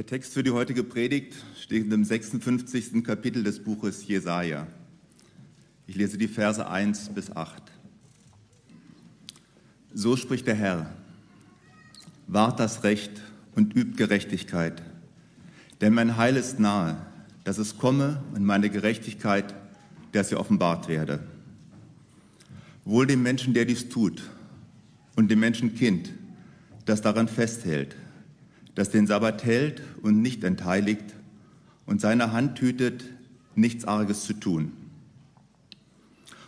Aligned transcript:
Der 0.00 0.06
Text 0.06 0.32
für 0.32 0.42
die 0.42 0.50
heutige 0.50 0.82
Predigt 0.82 1.34
steht 1.60 1.92
dem 1.92 2.04
56. 2.04 3.04
Kapitel 3.04 3.44
des 3.44 3.62
Buches 3.62 4.08
Jesaja. 4.08 4.66
Ich 5.86 5.94
lese 5.94 6.16
die 6.16 6.26
Verse 6.26 6.66
1 6.66 7.10
bis 7.10 7.30
8. 7.36 7.62
So 9.92 10.16
spricht 10.16 10.46
der 10.46 10.54
Herr: 10.54 10.90
Wahrt 12.28 12.58
das 12.58 12.82
Recht 12.82 13.10
und 13.54 13.76
übt 13.76 13.98
Gerechtigkeit, 13.98 14.82
denn 15.82 15.92
mein 15.92 16.16
Heil 16.16 16.36
ist 16.36 16.58
nahe, 16.58 16.96
dass 17.44 17.58
es 17.58 17.76
komme 17.76 18.22
und 18.34 18.42
meine 18.42 18.70
Gerechtigkeit, 18.70 19.54
dass 20.12 20.30
sie 20.30 20.36
offenbart 20.36 20.88
werde. 20.88 21.22
Wohl 22.86 23.06
dem 23.06 23.22
Menschen, 23.22 23.52
der 23.52 23.66
dies 23.66 23.90
tut, 23.90 24.22
und 25.14 25.30
dem 25.30 25.40
Menschenkind, 25.40 26.10
das 26.86 27.02
daran 27.02 27.28
festhält 27.28 27.96
das 28.80 28.88
den 28.88 29.06
Sabbat 29.06 29.44
hält 29.44 29.82
und 30.00 30.22
nicht 30.22 30.42
entheiligt 30.42 31.04
und 31.84 32.00
seine 32.00 32.32
Hand 32.32 32.58
hütet, 32.62 33.04
nichts 33.54 33.84
Arges 33.84 34.24
zu 34.24 34.32
tun. 34.32 34.72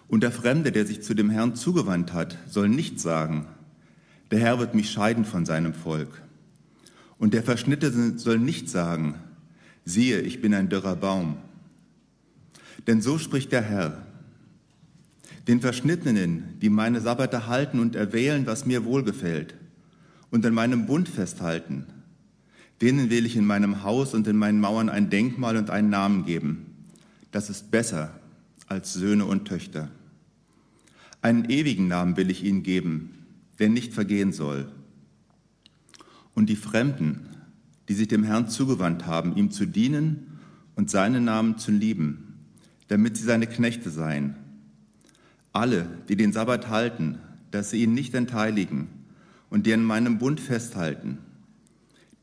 Und 0.09 0.23
der 0.23 0.33
Fremde, 0.33 0.73
der 0.73 0.87
sich 0.87 1.03
zu 1.03 1.13
dem 1.13 1.29
Herrn 1.29 1.57
zugewandt 1.57 2.15
hat, 2.15 2.39
soll 2.49 2.71
nicht 2.71 2.99
sagen, 3.01 3.49
der 4.31 4.39
Herr 4.39 4.59
wird 4.59 4.75
mich 4.75 4.91
scheiden 4.91 5.27
von 5.27 5.45
seinem 5.45 5.75
Volk. 5.75 6.23
Und 7.19 7.35
der 7.35 7.43
Verschnittene 7.43 8.19
soll 8.19 8.39
nicht 8.39 8.71
sagen, 8.71 9.17
siehe, 9.85 10.23
ich 10.23 10.41
bin 10.41 10.55
ein 10.55 10.71
dürrer 10.71 10.97
Baum. 10.97 11.37
Denn 12.87 13.03
so 13.03 13.19
spricht 13.19 13.53
der 13.53 13.61
Herr, 13.61 14.07
den 15.49 15.61
Verschnittenen, 15.61 16.59
die 16.62 16.71
meine 16.71 17.03
Sabbate 17.03 17.47
halten 17.47 17.79
und 17.79 17.95
erwählen, 17.95 18.47
was 18.47 18.65
mir 18.65 18.87
wohlgefällt, 18.87 19.53
und 20.31 20.47
an 20.47 20.55
meinem 20.55 20.87
Bund 20.87 21.11
festhalten, 21.11 21.85
Denen 22.83 23.11
will 23.11 23.25
ich 23.25 23.37
in 23.37 23.47
meinem 23.47 23.85
Haus 23.85 24.13
und 24.13 24.27
in 24.27 24.37
meinen 24.37 24.61
Mauern 24.61 24.89
ein 24.89 25.09
Denkmal 25.09 25.57
und 25.57 25.71
einen 25.71 25.89
Namen 25.89 26.25
geben. 26.25 26.67
Das 27.31 27.48
ist 27.48 27.70
besser 27.70 28.12
als 28.67 28.93
Söhne 28.93 29.25
und 29.25 29.47
Töchter. 29.47 29.89
Einen 31.23 31.48
ewigen 31.48 31.87
Namen 31.87 32.17
will 32.17 32.29
ich 32.29 32.43
ihnen 32.43 32.65
geben, 32.65 33.27
der 33.61 33.69
nicht 33.69 33.95
vergehen 33.95 34.33
soll. 34.33 34.67
Und 36.34 36.48
die 36.48 36.56
Fremden, 36.56 37.29
die 37.89 37.95
sich 37.95 38.09
dem 38.09 38.25
Herrn 38.25 38.48
zugewandt 38.48 39.06
haben, 39.06 39.37
ihm 39.37 39.53
zu 39.53 39.65
dienen 39.65 40.39
und 40.75 40.91
seinen 40.91 41.25
Namen 41.25 41.59
zu 41.59 41.71
lieben, 41.71 42.34
damit 42.89 43.17
sie 43.17 43.25
seine 43.25 43.47
Knechte 43.47 43.91
seien. 43.91 44.34
Alle, 45.53 45.87
die 46.09 46.17
den 46.17 46.33
Sabbat 46.33 46.69
halten, 46.69 47.19
dass 47.53 47.71
sie 47.71 47.84
ihn 47.84 47.95
nicht 47.95 48.15
entheiligen 48.15 48.89
und 49.51 49.67
die 49.67 49.75
an 49.75 49.84
meinem 49.84 50.19
Bund 50.19 50.41
festhalten, 50.41 51.19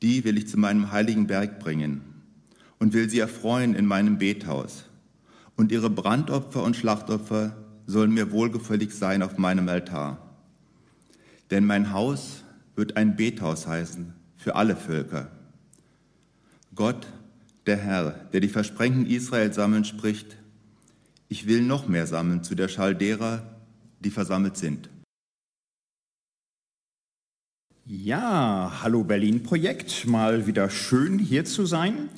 die 0.02 0.24
will 0.24 0.38
ich 0.38 0.48
zu 0.48 0.58
meinem 0.58 0.92
heiligen 0.92 1.28
Berg 1.28 1.60
bringen 1.60 2.02
und 2.80 2.94
will 2.94 3.10
sie 3.10 3.20
erfreuen 3.20 3.76
in 3.76 3.86
meinem 3.86 4.18
Bethaus. 4.18 4.86
Und 5.56 5.72
ihre 5.72 5.90
Brandopfer 5.90 6.64
und 6.64 6.78
Schlachtopfer 6.78 7.56
sollen 7.86 8.14
mir 8.14 8.32
wohlgefällig 8.32 8.94
sein 8.94 9.22
auf 9.22 9.38
meinem 9.38 9.68
Altar. 9.68 10.18
Denn 11.52 11.66
mein 11.66 11.92
Haus 11.92 12.44
wird 12.76 12.96
ein 12.96 13.16
Bethaus 13.16 13.68
heißen 13.68 14.14
für 14.38 14.56
alle 14.56 14.76
Völker. 14.76 15.32
Gott, 16.76 17.08
der 17.66 17.78
Herr, 17.78 18.12
der 18.32 18.40
die 18.40 18.48
Versprechen 18.48 19.06
Israel 19.06 19.52
sammeln, 19.52 19.84
spricht, 19.84 20.38
ich 21.28 21.46
will 21.46 21.62
noch 21.62 21.88
mehr 21.88 22.08
sammeln 22.08 22.44
zu 22.44 22.56
der 22.56 22.70
Schall 22.70 22.96
derer, 22.96 23.44
die 24.00 24.12
versammelt 24.12 24.56
sind. 24.56 24.90
Ja, 27.92 28.82
hallo 28.84 29.04
Berlin 29.04 29.42
Projekt, 29.42 30.06
mal 30.06 30.46
wieder 30.46 30.70
schön 30.70 31.18
hier 31.18 31.44
zu 31.44 31.66
sein. 31.66 32.10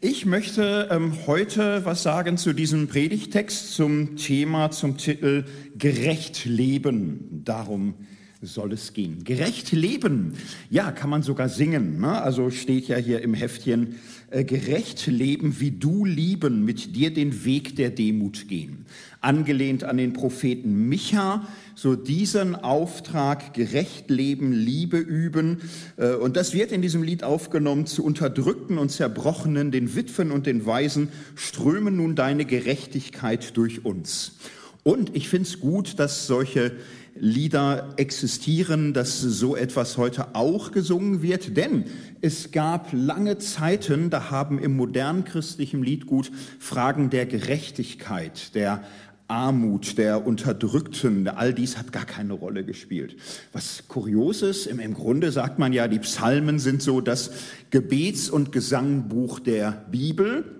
Ich 0.00 0.24
möchte 0.24 0.86
ähm, 0.92 1.14
heute 1.26 1.84
was 1.84 2.04
sagen 2.04 2.36
zu 2.36 2.52
diesem 2.52 2.86
Predigtext 2.86 3.72
zum 3.72 4.16
Thema, 4.16 4.70
zum 4.70 4.98
Titel 4.98 5.44
Gerecht 5.76 6.44
leben. 6.44 7.42
Darum 7.44 7.94
soll 8.40 8.72
es 8.74 8.92
gehen. 8.92 9.24
Gerecht 9.24 9.72
leben, 9.72 10.34
ja, 10.70 10.92
kann 10.92 11.10
man 11.10 11.24
sogar 11.24 11.48
singen. 11.48 12.00
Ne? 12.00 12.22
Also 12.22 12.50
steht 12.50 12.86
ja 12.86 12.96
hier 12.96 13.20
im 13.22 13.34
Heftchen, 13.34 13.96
äh, 14.30 14.44
gerecht 14.44 15.08
leben, 15.08 15.58
wie 15.58 15.72
du 15.72 16.04
lieben, 16.04 16.64
mit 16.64 16.94
dir 16.94 17.12
den 17.12 17.44
Weg 17.44 17.74
der 17.74 17.90
Demut 17.90 18.46
gehen. 18.46 18.86
Angelehnt 19.26 19.82
an 19.82 19.96
den 19.96 20.12
Propheten 20.12 20.88
Micha, 20.88 21.46
so 21.74 21.96
diesen 21.96 22.54
Auftrag, 22.54 23.52
gerecht 23.52 24.08
leben, 24.08 24.52
Liebe 24.52 24.98
üben. 24.98 25.62
Äh, 25.96 26.14
und 26.14 26.36
das 26.36 26.54
wird 26.54 26.70
in 26.70 26.80
diesem 26.80 27.02
Lied 27.02 27.24
aufgenommen, 27.24 27.86
zu 27.86 28.04
Unterdrückten 28.04 28.78
und 28.78 28.90
Zerbrochenen, 28.90 29.72
den 29.72 29.96
Witwen 29.96 30.30
und 30.30 30.46
den 30.46 30.64
Waisen, 30.64 31.08
ströme 31.34 31.90
nun 31.90 32.14
deine 32.14 32.44
Gerechtigkeit 32.44 33.56
durch 33.56 33.84
uns. 33.84 34.36
Und 34.84 35.16
ich 35.16 35.28
finde 35.28 35.48
es 35.48 35.58
gut, 35.58 35.98
dass 35.98 36.28
solche 36.28 36.70
Lieder 37.18 37.94
existieren, 37.96 38.92
dass 38.92 39.20
so 39.20 39.56
etwas 39.56 39.96
heute 39.96 40.34
auch 40.34 40.70
gesungen 40.70 41.22
wird, 41.22 41.56
denn 41.56 41.84
es 42.20 42.52
gab 42.52 42.92
lange 42.92 43.38
Zeiten, 43.38 44.10
da 44.10 44.30
haben 44.30 44.58
im 44.58 44.76
modernen 44.76 45.24
christlichen 45.24 45.82
Liedgut 45.82 46.30
Fragen 46.58 47.08
der 47.08 47.26
Gerechtigkeit, 47.26 48.54
der 48.54 48.84
Armut, 49.28 49.98
der 49.98 50.26
Unterdrückten, 50.26 51.28
all 51.28 51.52
dies 51.52 51.76
hat 51.76 51.92
gar 51.92 52.04
keine 52.04 52.32
Rolle 52.32 52.64
gespielt. 52.64 53.16
Was 53.52 53.88
kurios 53.88 54.42
ist, 54.42 54.66
im, 54.66 54.78
im 54.78 54.94
Grunde 54.94 55.32
sagt 55.32 55.58
man 55.58 55.72
ja, 55.72 55.88
die 55.88 55.98
Psalmen 55.98 56.58
sind 56.58 56.82
so 56.82 57.00
das 57.00 57.30
Gebets- 57.70 58.30
und 58.30 58.52
Gesangbuch 58.52 59.40
der 59.40 59.86
Bibel. 59.90 60.55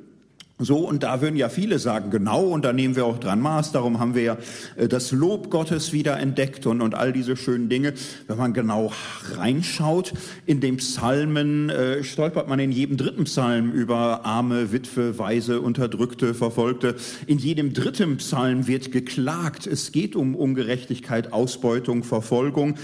So, 0.59 0.89
und 0.89 1.03
da 1.03 1.21
würden 1.21 1.37
ja 1.37 1.51
viele 1.51 1.79
sagen, 1.79 2.09
genau, 2.11 2.45
und 2.45 2.65
da 2.65 2.73
nehmen 2.73 2.97
wir 2.97 3.05
auch 3.05 3.19
dran 3.19 3.43
Maß, 3.43 3.73
darum 3.73 3.99
haben 3.99 4.15
wir 4.15 4.23
ja 4.23 4.39
äh, 4.77 4.89
das 4.89 5.13
Lob 5.13 5.51
Gottes 5.51 5.93
wieder 5.93 6.19
entdeckt 6.19 6.65
und, 6.65 6.81
und 6.81 6.95
all 6.95 7.13
diese 7.13 7.37
schönen 7.37 7.69
Dinge. 7.69 7.93
Wenn 8.27 8.39
man 8.39 8.55
genau 8.55 8.91
reinschaut, 9.35 10.15
in 10.47 10.63
den 10.63 10.79
Psalmen 10.79 11.69
äh, 11.69 12.03
stolpert 12.03 12.49
man 12.49 12.59
in 12.59 12.73
jedem 12.73 12.97
dritten 12.97 13.25
Psalm 13.25 13.71
über 13.71 14.25
arme, 14.25 14.73
Witwe, 14.73 15.19
Weise, 15.19 15.61
Unterdrückte, 15.61 16.33
Verfolgte. 16.33 16.95
In 17.27 17.37
jedem 17.37 17.75
dritten 17.75 18.17
Psalm 18.17 18.67
wird 18.67 18.93
geklagt. 18.93 19.67
Es 19.67 19.93
geht 19.93 20.17
um 20.17 20.35
Ungerechtigkeit, 20.35 21.35
Ausbeutung, 21.35 22.03
Verfolgung 22.03 22.77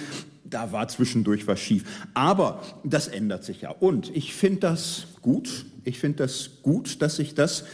da 0.44 0.71
war 0.71 0.87
zwischendurch 0.89 1.47
was 1.47 1.60
schief. 1.60 1.84
Aber 2.12 2.60
das 2.84 3.09
ändert 3.09 3.43
sich 3.43 3.62
ja. 3.62 3.71
Und 3.71 4.15
ich 4.15 4.34
finde 4.34 4.60
das 4.60 5.06
gut. 5.22 5.65
Ich 5.84 5.98
finde 5.98 6.19
das 6.19 6.62
gut, 6.62 7.03
dass 7.03 7.16
sich 7.16 7.34
das 7.34 7.65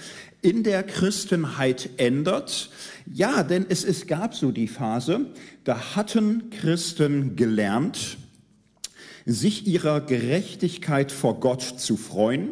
in 0.41 0.63
der 0.63 0.83
Christenheit 0.83 1.91
ändert. 1.97 2.71
Ja, 3.13 3.43
denn 3.43 3.67
es, 3.69 3.85
es 3.85 4.07
gab 4.07 4.35
so 4.35 4.51
die 4.51 4.69
Phase, 4.69 5.27
da 5.65 5.97
hatten 5.97 6.51
Christen 6.51 7.37
gelernt, 7.37 8.19
sich 9.27 9.67
ihrer 9.67 10.01
Gerechtigkeit 10.01 11.13
vor 11.13 11.41
Gott 11.41 11.63
zu 11.63 11.97
freuen, 11.97 12.51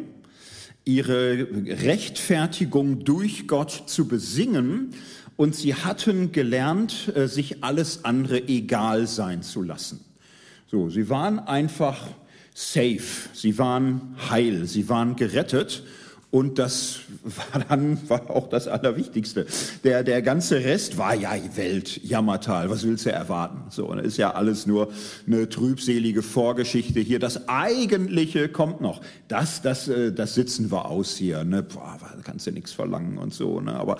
ihre 0.85 1.47
Rechtfertigung 1.65 3.03
durch 3.03 3.47
Gott 3.47 3.83
zu 3.87 4.07
besingen 4.07 4.93
und 5.35 5.55
sie 5.55 5.75
hatten 5.75 6.31
gelernt, 6.31 7.11
äh, 7.15 7.27
sich 7.27 7.63
alles 7.63 8.05
andere 8.05 8.47
egal 8.47 9.07
sein 9.07 9.41
zu 9.41 9.63
lassen. 9.63 10.03
So, 10.69 10.89
sie 10.89 11.09
waren 11.09 11.39
einfach 11.39 12.09
safe, 12.57 13.29
sie 13.33 13.59
waren 13.59 14.15
heil, 14.31 14.65
sie 14.65 14.89
waren 14.89 15.15
gerettet 15.15 15.83
und 16.29 16.59
das 16.59 16.99
war 17.23 17.63
dann 17.69 17.97
war 18.09 18.29
auch 18.29 18.49
das 18.49 18.67
Allerwichtigste. 18.67 19.45
Der, 19.85 20.03
der 20.03 20.21
ganze 20.21 20.57
Rest 20.57 20.97
war 20.97 21.15
ja 21.15 21.31
Welt, 21.55 22.03
Jammertal, 22.03 22.69
was 22.69 22.83
willst 22.85 23.05
du 23.05 23.11
erwarten? 23.11 23.69
So, 23.69 23.93
ist 23.93 24.17
ja 24.17 24.31
alles 24.31 24.67
nur 24.67 24.91
eine 25.25 25.47
trübselige 25.47 26.21
Vorgeschichte 26.21 26.99
hier. 26.99 27.19
Das 27.19 27.47
Eigentliche 27.47 28.49
kommt 28.49 28.81
noch. 28.81 29.01
Das, 29.29 29.61
das, 29.61 29.87
äh, 29.87 30.11
das 30.11 30.35
sitzen 30.35 30.69
wir 30.69 30.87
aus 30.87 31.15
hier. 31.15 31.45
Ne? 31.45 31.63
Boah, 31.63 31.97
kannst 32.23 32.45
du 32.45 32.51
nichts 32.51 32.73
verlangen 32.73 33.17
und 33.17 33.33
so. 33.33 33.61
Ne? 33.61 33.73
Aber 33.73 33.97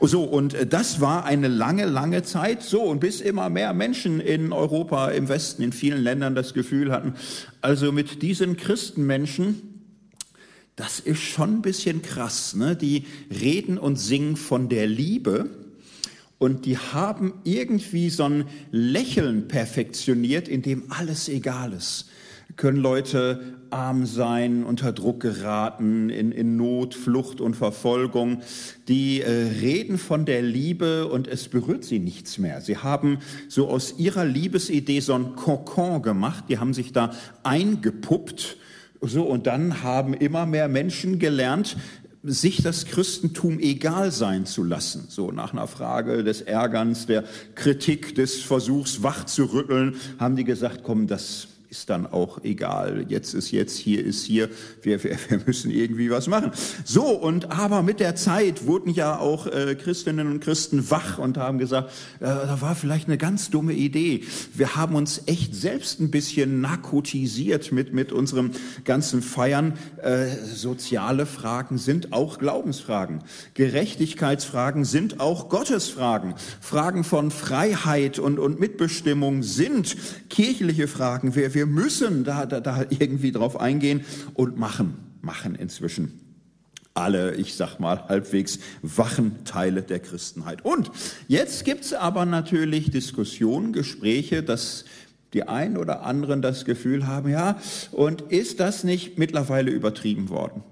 so, 0.00 0.24
und 0.24 0.52
äh, 0.52 0.66
das 0.66 1.00
war 1.00 1.24
eine 1.24 1.48
lange, 1.48 1.86
lange 1.86 2.22
Zeit 2.22 2.62
so. 2.62 2.82
Und 2.82 3.00
bis 3.00 3.22
immer 3.22 3.48
mehr 3.48 3.72
Menschen 3.72 4.20
in 4.20 4.52
Europa, 4.52 5.08
im 5.08 5.28
Westen, 5.28 5.62
in 5.62 5.72
vielen 5.72 6.02
Ländern 6.02 6.34
das 6.34 6.52
Gefühl 6.52 6.92
hatten, 6.92 7.14
also 7.62 7.90
mit 7.90 8.22
diesen 8.22 8.56
Christenmenschen, 8.56 9.69
das 10.80 10.98
ist 10.98 11.20
schon 11.20 11.56
ein 11.56 11.62
bisschen 11.62 12.00
krass. 12.00 12.56
Ne? 12.56 12.74
Die 12.74 13.04
reden 13.30 13.76
und 13.76 13.96
singen 13.96 14.36
von 14.36 14.70
der 14.70 14.86
Liebe 14.86 15.50
und 16.38 16.64
die 16.64 16.78
haben 16.78 17.34
irgendwie 17.44 18.08
so 18.08 18.24
ein 18.24 18.46
Lächeln 18.70 19.46
perfektioniert, 19.46 20.48
in 20.48 20.62
dem 20.62 20.84
alles 20.88 21.28
egal 21.28 21.74
ist. 21.74 22.08
Können 22.56 22.78
Leute 22.78 23.58
arm 23.68 24.06
sein, 24.06 24.64
unter 24.64 24.92
Druck 24.92 25.20
geraten, 25.20 26.08
in, 26.08 26.32
in 26.32 26.56
Not, 26.56 26.94
Flucht 26.94 27.42
und 27.42 27.56
Verfolgung. 27.56 28.40
Die 28.88 29.20
äh, 29.20 29.28
reden 29.60 29.98
von 29.98 30.24
der 30.24 30.40
Liebe 30.40 31.08
und 31.08 31.28
es 31.28 31.48
berührt 31.48 31.84
sie 31.84 31.98
nichts 31.98 32.38
mehr. 32.38 32.62
Sie 32.62 32.78
haben 32.78 33.18
so 33.48 33.68
aus 33.68 33.96
ihrer 33.98 34.24
Liebesidee 34.24 35.00
so 35.00 35.12
ein 35.12 35.36
Kokon 35.36 36.00
gemacht, 36.00 36.44
die 36.48 36.58
haben 36.58 36.72
sich 36.72 36.92
da 36.92 37.12
eingepuppt 37.42 38.56
So, 39.00 39.24
und 39.24 39.46
dann 39.46 39.82
haben 39.82 40.14
immer 40.14 40.46
mehr 40.46 40.68
Menschen 40.68 41.18
gelernt, 41.18 41.76
sich 42.22 42.62
das 42.62 42.84
Christentum 42.84 43.58
egal 43.58 44.12
sein 44.12 44.44
zu 44.44 44.62
lassen. 44.62 45.06
So 45.08 45.32
nach 45.32 45.52
einer 45.52 45.66
Frage 45.66 46.22
des 46.22 46.42
Ärgerns, 46.42 47.06
der 47.06 47.24
Kritik, 47.54 48.14
des 48.14 48.42
Versuchs 48.42 49.02
wach 49.02 49.24
zu 49.24 49.44
rütteln, 49.44 49.96
haben 50.18 50.36
die 50.36 50.44
gesagt, 50.44 50.80
komm, 50.82 51.06
das 51.06 51.48
ist 51.70 51.88
dann 51.88 52.06
auch 52.06 52.42
egal. 52.42 53.06
Jetzt 53.08 53.32
ist 53.32 53.52
jetzt, 53.52 53.78
hier 53.78 54.04
ist 54.04 54.24
hier. 54.24 54.48
Wir, 54.82 55.02
wir, 55.04 55.16
wir 55.28 55.40
müssen 55.46 55.70
irgendwie 55.70 56.10
was 56.10 56.26
machen. 56.26 56.50
So, 56.84 57.04
und 57.04 57.52
aber 57.52 57.82
mit 57.82 58.00
der 58.00 58.16
Zeit 58.16 58.66
wurden 58.66 58.90
ja 58.90 59.18
auch 59.18 59.46
äh, 59.46 59.76
Christinnen 59.76 60.26
und 60.26 60.40
Christen 60.40 60.90
wach 60.90 61.18
und 61.18 61.38
haben 61.38 61.58
gesagt, 61.58 61.90
äh, 62.18 62.24
da 62.24 62.60
war 62.60 62.74
vielleicht 62.74 63.06
eine 63.06 63.18
ganz 63.18 63.50
dumme 63.50 63.72
Idee. 63.72 64.24
Wir 64.52 64.74
haben 64.74 64.96
uns 64.96 65.22
echt 65.26 65.54
selbst 65.54 66.00
ein 66.00 66.10
bisschen 66.10 66.60
narkotisiert 66.60 67.70
mit, 67.70 67.94
mit 67.94 68.10
unserem 68.10 68.50
ganzen 68.84 69.22
Feiern. 69.22 69.74
Äh, 70.02 70.26
soziale 70.52 71.24
Fragen 71.24 71.78
sind 71.78 72.12
auch 72.12 72.40
Glaubensfragen. 72.40 73.22
Gerechtigkeitsfragen 73.54 74.84
sind 74.84 75.20
auch 75.20 75.48
Gottesfragen. 75.48 76.34
Fragen 76.60 77.04
von 77.04 77.30
Freiheit 77.30 78.18
und, 78.18 78.40
und 78.40 78.58
Mitbestimmung 78.58 79.44
sind 79.44 79.96
kirchliche 80.30 80.88
Fragen. 80.88 81.36
Wir, 81.36 81.54
wir 81.54 81.59
wir 81.60 81.66
müssen 81.66 82.24
da, 82.24 82.46
da, 82.46 82.58
da 82.58 82.86
irgendwie 82.88 83.32
drauf 83.32 83.60
eingehen 83.60 84.06
und 84.32 84.56
machen, 84.56 84.94
machen 85.20 85.54
inzwischen 85.54 86.18
alle, 86.94 87.34
ich 87.34 87.54
sag 87.54 87.78
mal, 87.78 88.08
halbwegs 88.08 88.60
wachen 88.80 89.44
Teile 89.44 89.82
der 89.82 90.00
Christenheit. 90.00 90.64
Und 90.64 90.90
jetzt 91.28 91.66
gibt 91.66 91.84
es 91.84 91.92
aber 91.92 92.24
natürlich 92.24 92.90
Diskussionen, 92.90 93.74
Gespräche, 93.74 94.42
dass 94.42 94.86
die 95.34 95.42
einen 95.42 95.76
oder 95.76 96.02
anderen 96.02 96.40
das 96.40 96.64
Gefühl 96.64 97.06
haben, 97.06 97.28
ja, 97.28 97.60
und 97.92 98.22
ist 98.22 98.58
das 98.58 98.82
nicht 98.82 99.18
mittlerweile 99.18 99.70
übertrieben 99.70 100.30
worden? 100.30 100.62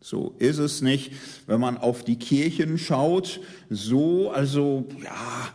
So 0.00 0.36
ist 0.38 0.58
es 0.58 0.80
nicht, 0.80 1.10
wenn 1.48 1.58
man 1.58 1.76
auf 1.76 2.04
die 2.04 2.20
Kirchen 2.20 2.78
schaut, 2.78 3.40
so, 3.68 4.30
also, 4.30 4.86
ja, 5.02 5.48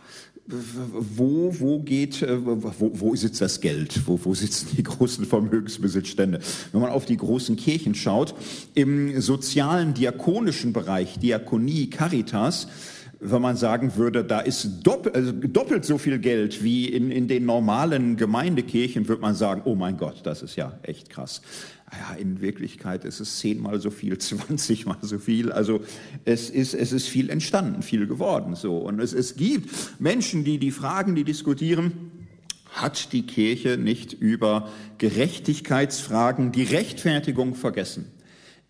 wo, 0.47 1.53
wo 1.59 1.79
geht, 1.79 2.21
äh, 2.21 2.37
wo, 2.45 2.91
wo 2.93 3.15
sitzt 3.15 3.41
das 3.41 3.61
Geld? 3.61 4.07
Wo, 4.07 4.19
wo 4.23 4.33
sitzen 4.33 4.69
die 4.75 4.83
großen 4.83 5.25
Vermögensbesitzstände? 5.25 6.39
Wenn 6.71 6.81
man 6.81 6.89
auf 6.89 7.05
die 7.05 7.17
großen 7.17 7.55
Kirchen 7.55 7.95
schaut, 7.95 8.33
im 8.73 9.21
sozialen, 9.21 9.93
diakonischen 9.93 10.73
Bereich, 10.73 11.19
Diakonie, 11.19 11.89
Caritas, 11.89 12.67
wenn 13.23 13.41
man 13.41 13.55
sagen 13.55 13.95
würde, 13.95 14.23
da 14.23 14.39
ist 14.39 14.81
doppelt, 14.81 15.15
also 15.15 15.31
doppelt 15.31 15.85
so 15.85 15.99
viel 15.99 16.17
Geld 16.17 16.63
wie 16.63 16.87
in, 16.87 17.11
in 17.11 17.27
den 17.27 17.45
normalen 17.45 18.17
Gemeindekirchen, 18.17 19.07
würde 19.07 19.21
man 19.21 19.35
sagen, 19.35 19.61
oh 19.65 19.75
mein 19.75 19.97
Gott, 19.97 20.21
das 20.23 20.41
ist 20.41 20.55
ja 20.55 20.79
echt 20.81 21.11
krass. 21.11 21.41
Ja, 21.91 22.15
in 22.15 22.39
Wirklichkeit 22.39 23.03
ist 23.03 23.19
es 23.19 23.39
zehnmal 23.39 23.81
so 23.81 23.91
viel, 23.91 24.17
zwanzigmal 24.19 24.97
so 25.01 25.19
viel. 25.19 25.51
Also 25.51 25.81
es 26.25 26.49
ist, 26.49 26.73
es 26.73 26.91
ist 26.91 27.07
viel 27.07 27.29
entstanden, 27.29 27.81
viel 27.81 28.07
geworden. 28.07 28.55
So. 28.55 28.77
Und 28.77 28.99
es, 28.99 29.13
es 29.13 29.35
gibt 29.35 29.69
Menschen, 29.99 30.43
die 30.43 30.57
die 30.57 30.71
Fragen, 30.71 31.15
die 31.15 31.23
diskutieren, 31.23 32.11
hat 32.71 33.11
die 33.11 33.25
Kirche 33.25 33.77
nicht 33.77 34.13
über 34.13 34.69
Gerechtigkeitsfragen 34.97 36.53
die 36.53 36.63
Rechtfertigung 36.63 37.55
vergessen? 37.55 38.05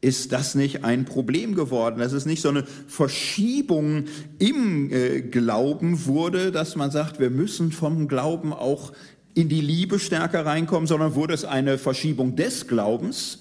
Ist 0.03 0.31
das 0.31 0.55
nicht 0.55 0.83
ein 0.83 1.05
Problem 1.05 1.53
geworden? 1.53 1.99
Dass 1.99 2.13
es 2.13 2.25
nicht 2.25 2.41
so 2.41 2.49
eine 2.49 2.63
Verschiebung 2.63 4.05
im 4.39 4.91
äh, 4.91 5.21
Glauben 5.21 6.07
wurde, 6.07 6.51
dass 6.51 6.75
man 6.75 6.89
sagt, 6.89 7.19
wir 7.19 7.29
müssen 7.29 7.71
vom 7.71 8.07
Glauben 8.07 8.51
auch 8.51 8.93
in 9.33 9.49
die 9.49 9.61
Liebe 9.61 9.99
stärker 9.99 10.45
reinkommen, 10.45 10.87
sondern 10.87 11.15
wurde 11.15 11.33
es 11.33 11.45
eine 11.45 11.77
Verschiebung 11.77 12.35
des 12.35 12.67
Glaubens 12.67 13.39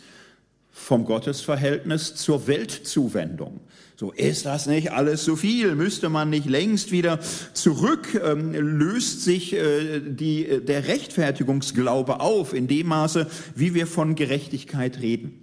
vom 0.71 1.05
Gottesverhältnis 1.05 2.15
zur 2.15 2.47
Weltzuwendung. 2.47 3.61
So 3.97 4.13
ist 4.13 4.47
das 4.47 4.67
nicht 4.67 4.93
alles 4.93 5.25
so 5.27 5.37
viel? 5.37 5.75
Müsste 5.75 6.09
man 6.09 6.31
nicht 6.31 6.47
längst 6.47 6.91
wieder 6.91 7.21
zurück? 7.53 8.19
Ähm, 8.25 8.53
löst 8.55 9.25
sich 9.25 9.53
äh, 9.53 10.01
die, 10.01 10.47
äh, 10.47 10.61
der 10.63 10.89
Rechtfertigungsglaube 10.89 12.21
auf 12.21 12.55
in 12.55 12.67
dem 12.67 12.87
Maße, 12.87 13.27
wie 13.55 13.75
wir 13.75 13.87
von 13.87 14.15
Gerechtigkeit 14.15 15.01
reden? 15.01 15.35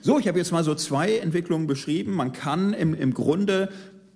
So, 0.00 0.20
ich 0.20 0.28
habe 0.28 0.38
jetzt 0.38 0.52
mal 0.52 0.62
so 0.62 0.76
zwei 0.76 1.18
Entwicklungen 1.18 1.66
beschrieben. 1.66 2.14
Man 2.14 2.32
kann 2.32 2.74
im, 2.74 2.94
im 2.94 3.12
Grunde 3.12 3.70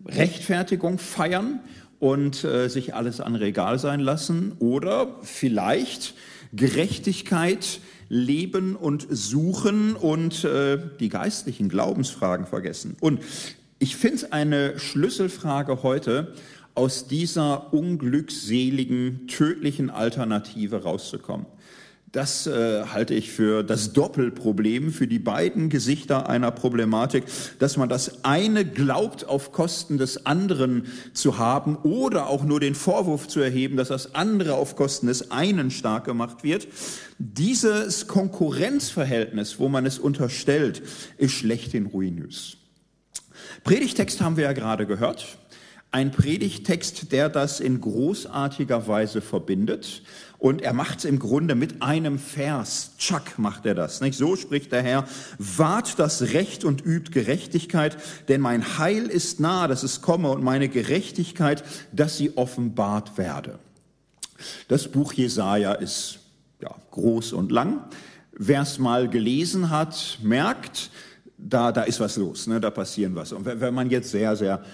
Rechtfertigung 0.07 0.99
feiern 0.99 1.61
und 2.03 2.43
äh, 2.43 2.69
sich 2.69 2.97
alles 2.97 3.21
an 3.21 3.37
Regal 3.37 3.79
sein 3.79 4.01
lassen 4.01 4.57
oder 4.59 5.21
vielleicht 5.23 6.15
Gerechtigkeit 6.53 7.79
leben 8.09 8.75
und 8.75 9.07
suchen 9.09 9.95
und 9.95 10.43
äh, 10.43 10.81
die 10.99 11.09
geistlichen 11.09 11.69
Glaubensfragen 11.69 12.47
vergessen. 12.47 12.97
Und 12.99 13.21
ich 13.79 13.95
finde 13.95 14.17
es 14.17 14.33
eine 14.33 14.81
Schlüsselfrage 14.81 15.85
heute, 15.85 16.35
aus 16.75 17.07
dieser 17.07 17.73
unglückseligen, 17.73 19.29
tödlichen 19.29 19.89
Alternative 19.89 20.83
rauszukommen. 20.83 21.47
Das 22.13 22.47
äh, 22.47 22.85
halte 22.93 23.15
ich 23.15 23.31
für 23.31 23.63
das 23.63 23.95
Doppelproblem, 23.95 24.93
für 24.93 25.07
die 25.07 25.19
beiden 25.19 25.71
Gesichter 25.71 26.29
einer 26.29 26.51
Problematik, 26.51 27.25
dass 27.59 27.79
man 27.79 27.89
das 27.89 28.23
eine 28.23 28.67
glaubt, 28.67 29.27
auf 29.27 29.51
Kosten 29.51 29.97
des 29.97 30.27
anderen 30.27 30.85
zu 31.15 31.39
haben 31.39 31.77
oder 31.77 32.27
auch 32.27 32.45
nur 32.45 32.61
den 32.61 32.75
Vorwurf 32.75 33.29
zu 33.29 33.41
erheben, 33.41 33.79
dass 33.79 33.89
das 33.89 34.15
andere 34.15 34.55
auf 34.55 34.77
Kosten 34.77 35.07
des 35.07 35.31
einen 35.31 35.71
stark 35.71 36.05
gemacht 36.05 36.45
wird. 36.45 36.69
Dieses 37.19 38.09
Konkurrenzverhältnis, 38.09 39.59
wo 39.59 39.71
man 39.71 39.87
es 39.87 39.99
unterstellt, 39.99 40.83
ist 41.17 41.33
schlechthin 41.33 41.87
ruinös. 41.87 42.59
Predigtext 43.65 44.21
haben 44.21 44.37
wir 44.37 44.45
ja 44.45 44.53
gerade 44.53 44.87
gehört. 44.87 45.39
Ein 45.93 46.11
Predigtext, 46.11 47.13
der 47.13 47.29
das 47.29 47.61
in 47.61 47.81
großartiger 47.81 48.87
Weise 48.87 49.21
verbindet 49.21 50.03
und 50.43 50.61
er 50.61 50.73
macht 50.73 50.99
es 50.99 51.05
im 51.05 51.21
Grunde 51.21 51.55
mit 51.55 51.83
einem 51.83 52.19
Vers. 52.19 52.97
Tschack 52.99 53.39
macht 53.39 53.65
er 53.65 53.77
das. 53.77 54.01
Nicht? 54.01 54.19
So 54.19 54.35
spricht 54.35 54.73
der 54.73 54.83
Herr. 54.83 55.05
Wahrt 55.39 56.01
das 56.01 56.21
Recht 56.33 56.65
und 56.65 56.85
übt 56.85 57.13
Gerechtigkeit, 57.13 57.97
denn 58.27 58.41
mein 58.41 58.77
Heil 58.77 59.07
ist 59.07 59.39
nah, 59.39 59.69
dass 59.69 59.85
es 59.85 60.03
komme 60.03 60.31
und 60.31 60.43
meine 60.43 60.69
Gerechtigkeit, 60.69 61.63
dass 61.93 62.17
sie 62.17 62.37
offenbart 62.37 63.19
werde. 63.19 63.61
Das 64.67 64.89
Buch 64.89 65.13
Jesaja 65.13 65.75
ist 65.75 66.19
ja, 66.61 66.75
groß 66.91 67.35
und 67.35 67.53
lang. 67.53 67.85
Wer 68.33 68.63
es 68.63 68.81
mal 68.81 69.09
gelesen 69.09 69.71
hat, 69.71 70.19
merkt, 70.25 70.91
da, 71.39 71.71
da 71.71 71.85
ist 71.85 72.01
was 72.01 72.17
los, 72.17 72.49
ne? 72.49 72.61
da 72.61 72.71
passieren 72.71 73.15
was. 73.15 73.31
Und 73.31 73.47
wenn 73.47 73.75
man 73.75 73.91
jetzt 73.91 74.11
sehr, 74.11 74.35
sehr 74.35 74.65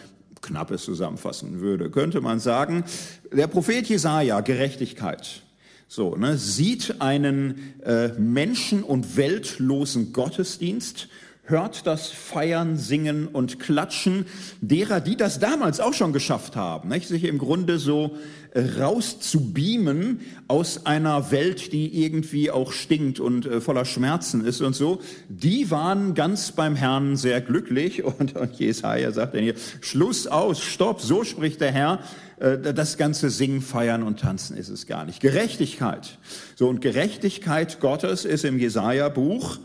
knappes 0.41 0.85
zusammenfassen 0.85 1.61
würde, 1.61 1.91
könnte 1.91 2.23
man 2.23 2.41
sagen, 2.41 2.85
der 3.31 3.49
Prophet 3.49 3.87
Jesaja, 3.87 4.41
Gerechtigkeit, 4.41 5.43
so, 5.89 6.15
ne, 6.17 6.37
sieht 6.37 7.01
einen 7.01 7.73
äh, 7.83 8.09
menschen- 8.19 8.83
und 8.83 9.17
weltlosen 9.17 10.13
Gottesdienst, 10.13 11.09
hört 11.45 11.87
das 11.87 12.09
Feiern, 12.11 12.77
Singen 12.77 13.27
und 13.27 13.59
Klatschen 13.59 14.27
derer, 14.61 15.01
die 15.01 15.17
das 15.17 15.39
damals 15.39 15.81
auch 15.81 15.95
schon 15.95 16.13
geschafft 16.13 16.57
haben, 16.57 16.91
nicht? 16.91 17.09
sich 17.09 17.25
im 17.25 17.39
Grunde 17.39 17.79
so 17.79 18.19
äh, 18.53 18.81
rauszubeamen 18.81 20.21
aus 20.47 20.85
einer 20.85 21.31
Welt, 21.31 21.73
die 21.73 22.05
irgendwie 22.05 22.51
auch 22.51 22.73
stinkt 22.73 23.19
und 23.19 23.47
äh, 23.47 23.63
voller 23.63 23.87
Schmerzen 23.87 24.45
ist 24.45 24.61
und 24.61 24.75
so. 24.75 25.01
Die 25.31 25.71
waren 25.71 26.13
ganz 26.13 26.53
beim 26.53 26.77
Herrn 26.77 27.17
sehr 27.17 27.41
glücklich 27.41 28.05
und, 28.19 28.37
und 28.37 28.59
Jesaja 28.59 29.11
sagt 29.11 29.35
dann 29.35 29.43
hier, 29.43 29.55
Schluss 29.81 30.27
aus, 30.27 30.63
stopp, 30.63 31.01
so 31.01 31.25
spricht 31.25 31.63
der 31.63 31.73
Herr, 31.73 32.01
das 32.39 32.97
ganze 32.97 33.31
Singen, 33.31 33.61
Feiern 33.61 34.03
und 34.03 34.21
Tanzen 34.21 34.57
ist 34.57 34.69
es 34.69 34.87
gar 34.87 35.05
nicht. 35.05 35.21
Gerechtigkeit. 35.21 36.19
So, 36.57 36.69
und 36.69 36.81
Gerechtigkeit 36.81 37.81
Gottes 37.81 38.25
ist 38.25 38.45
im 38.45 38.59
Jesaja-Buch 38.59 39.59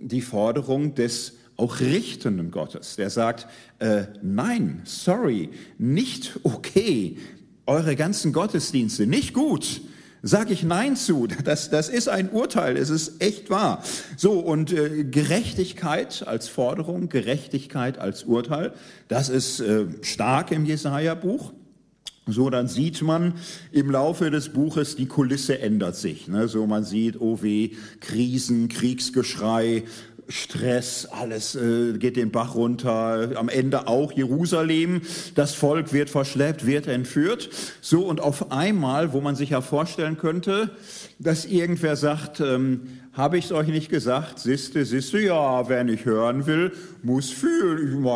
die 0.00 0.20
Forderung 0.20 0.94
des 0.94 1.34
auch 1.56 1.80
richtenden 1.80 2.52
Gottes, 2.52 2.96
der 2.96 3.10
sagt, 3.10 3.48
äh, 3.80 4.04
nein, 4.22 4.82
sorry, 4.84 5.50
nicht 5.76 6.38
okay, 6.44 7.18
eure 7.66 7.96
ganzen 7.96 8.32
Gottesdienste, 8.32 9.08
nicht 9.08 9.34
gut, 9.34 9.80
sage 10.22 10.52
ich 10.52 10.62
Nein 10.62 10.94
zu. 10.94 11.26
Das, 11.44 11.68
das 11.70 11.88
ist 11.88 12.08
ein 12.08 12.30
Urteil, 12.30 12.76
es 12.76 12.90
ist 12.90 13.20
echt 13.20 13.50
wahr. 13.50 13.82
So, 14.16 14.38
und 14.38 14.72
äh, 14.72 15.04
Gerechtigkeit 15.04 16.24
als 16.26 16.48
Forderung, 16.48 17.08
Gerechtigkeit 17.08 17.98
als 17.98 18.22
Urteil, 18.22 18.72
das 19.08 19.28
ist 19.28 19.60
äh, 19.60 19.86
stark 20.02 20.52
im 20.52 20.64
Jesaja-Buch. 20.64 21.52
So, 22.32 22.50
dann 22.50 22.68
sieht 22.68 23.02
man 23.02 23.34
im 23.72 23.90
Laufe 23.90 24.30
des 24.30 24.50
Buches, 24.50 24.96
die 24.96 25.06
Kulisse 25.06 25.58
ändert 25.58 25.96
sich. 25.96 26.28
Ne? 26.28 26.48
So, 26.48 26.66
man 26.66 26.84
sieht, 26.84 27.20
oh 27.20 27.42
weh, 27.42 27.70
Krisen, 28.00 28.68
Kriegsgeschrei, 28.68 29.84
Stress, 30.28 31.06
alles 31.06 31.54
äh, 31.54 31.94
geht 31.94 32.16
den 32.16 32.30
Bach 32.30 32.54
runter. 32.54 33.30
Am 33.36 33.48
Ende 33.48 33.88
auch 33.88 34.12
Jerusalem. 34.12 35.00
Das 35.34 35.54
Volk 35.54 35.94
wird 35.94 36.10
verschleppt, 36.10 36.66
wird 36.66 36.86
entführt. 36.86 37.48
So, 37.80 38.04
und 38.04 38.20
auf 38.20 38.52
einmal, 38.52 39.14
wo 39.14 39.22
man 39.22 39.36
sich 39.36 39.50
ja 39.50 39.62
vorstellen 39.62 40.18
könnte, 40.18 40.70
dass 41.18 41.46
irgendwer 41.46 41.96
sagt, 41.96 42.40
ähm, 42.40 42.82
habe 43.18 43.36
ich 43.36 43.46
es 43.46 43.52
euch 43.52 43.66
nicht 43.66 43.90
gesagt? 43.90 44.38
Siste, 44.38 44.84
siste, 44.84 45.18
ja, 45.18 45.68
wer 45.68 45.82
nicht 45.82 46.04
hören 46.04 46.46
will, 46.46 46.72
muss 47.02 47.30
fühlen. 47.30 48.06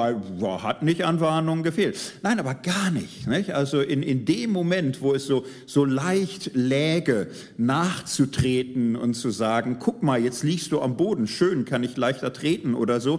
Hat 0.63 0.85
nicht 0.85 1.05
an 1.05 1.19
Warnung 1.19 1.65
gefehlt. 1.65 1.99
Nein, 2.23 2.39
aber 2.39 2.55
gar 2.55 2.93
nicht. 2.93 3.27
nicht? 3.27 3.51
Also 3.51 3.81
in, 3.81 4.05
in 4.05 4.25
dem 4.25 4.53
Moment, 4.53 5.03
wo 5.03 5.13
es 5.13 5.27
so, 5.27 5.45
so 5.67 5.85
leicht 5.85 6.53
läge, 6.55 7.27
nachzutreten 7.57 8.95
und 8.95 9.15
zu 9.15 9.31
sagen, 9.31 9.79
guck 9.81 10.05
mal, 10.05 10.23
jetzt 10.23 10.45
liegst 10.45 10.71
du 10.71 10.81
am 10.81 10.97
Boden, 10.97 11.27
schön, 11.27 11.65
kann 11.65 11.83
ich 11.83 11.97
leichter 11.97 12.33
treten 12.33 12.75
oder 12.75 13.01
so. 13.01 13.19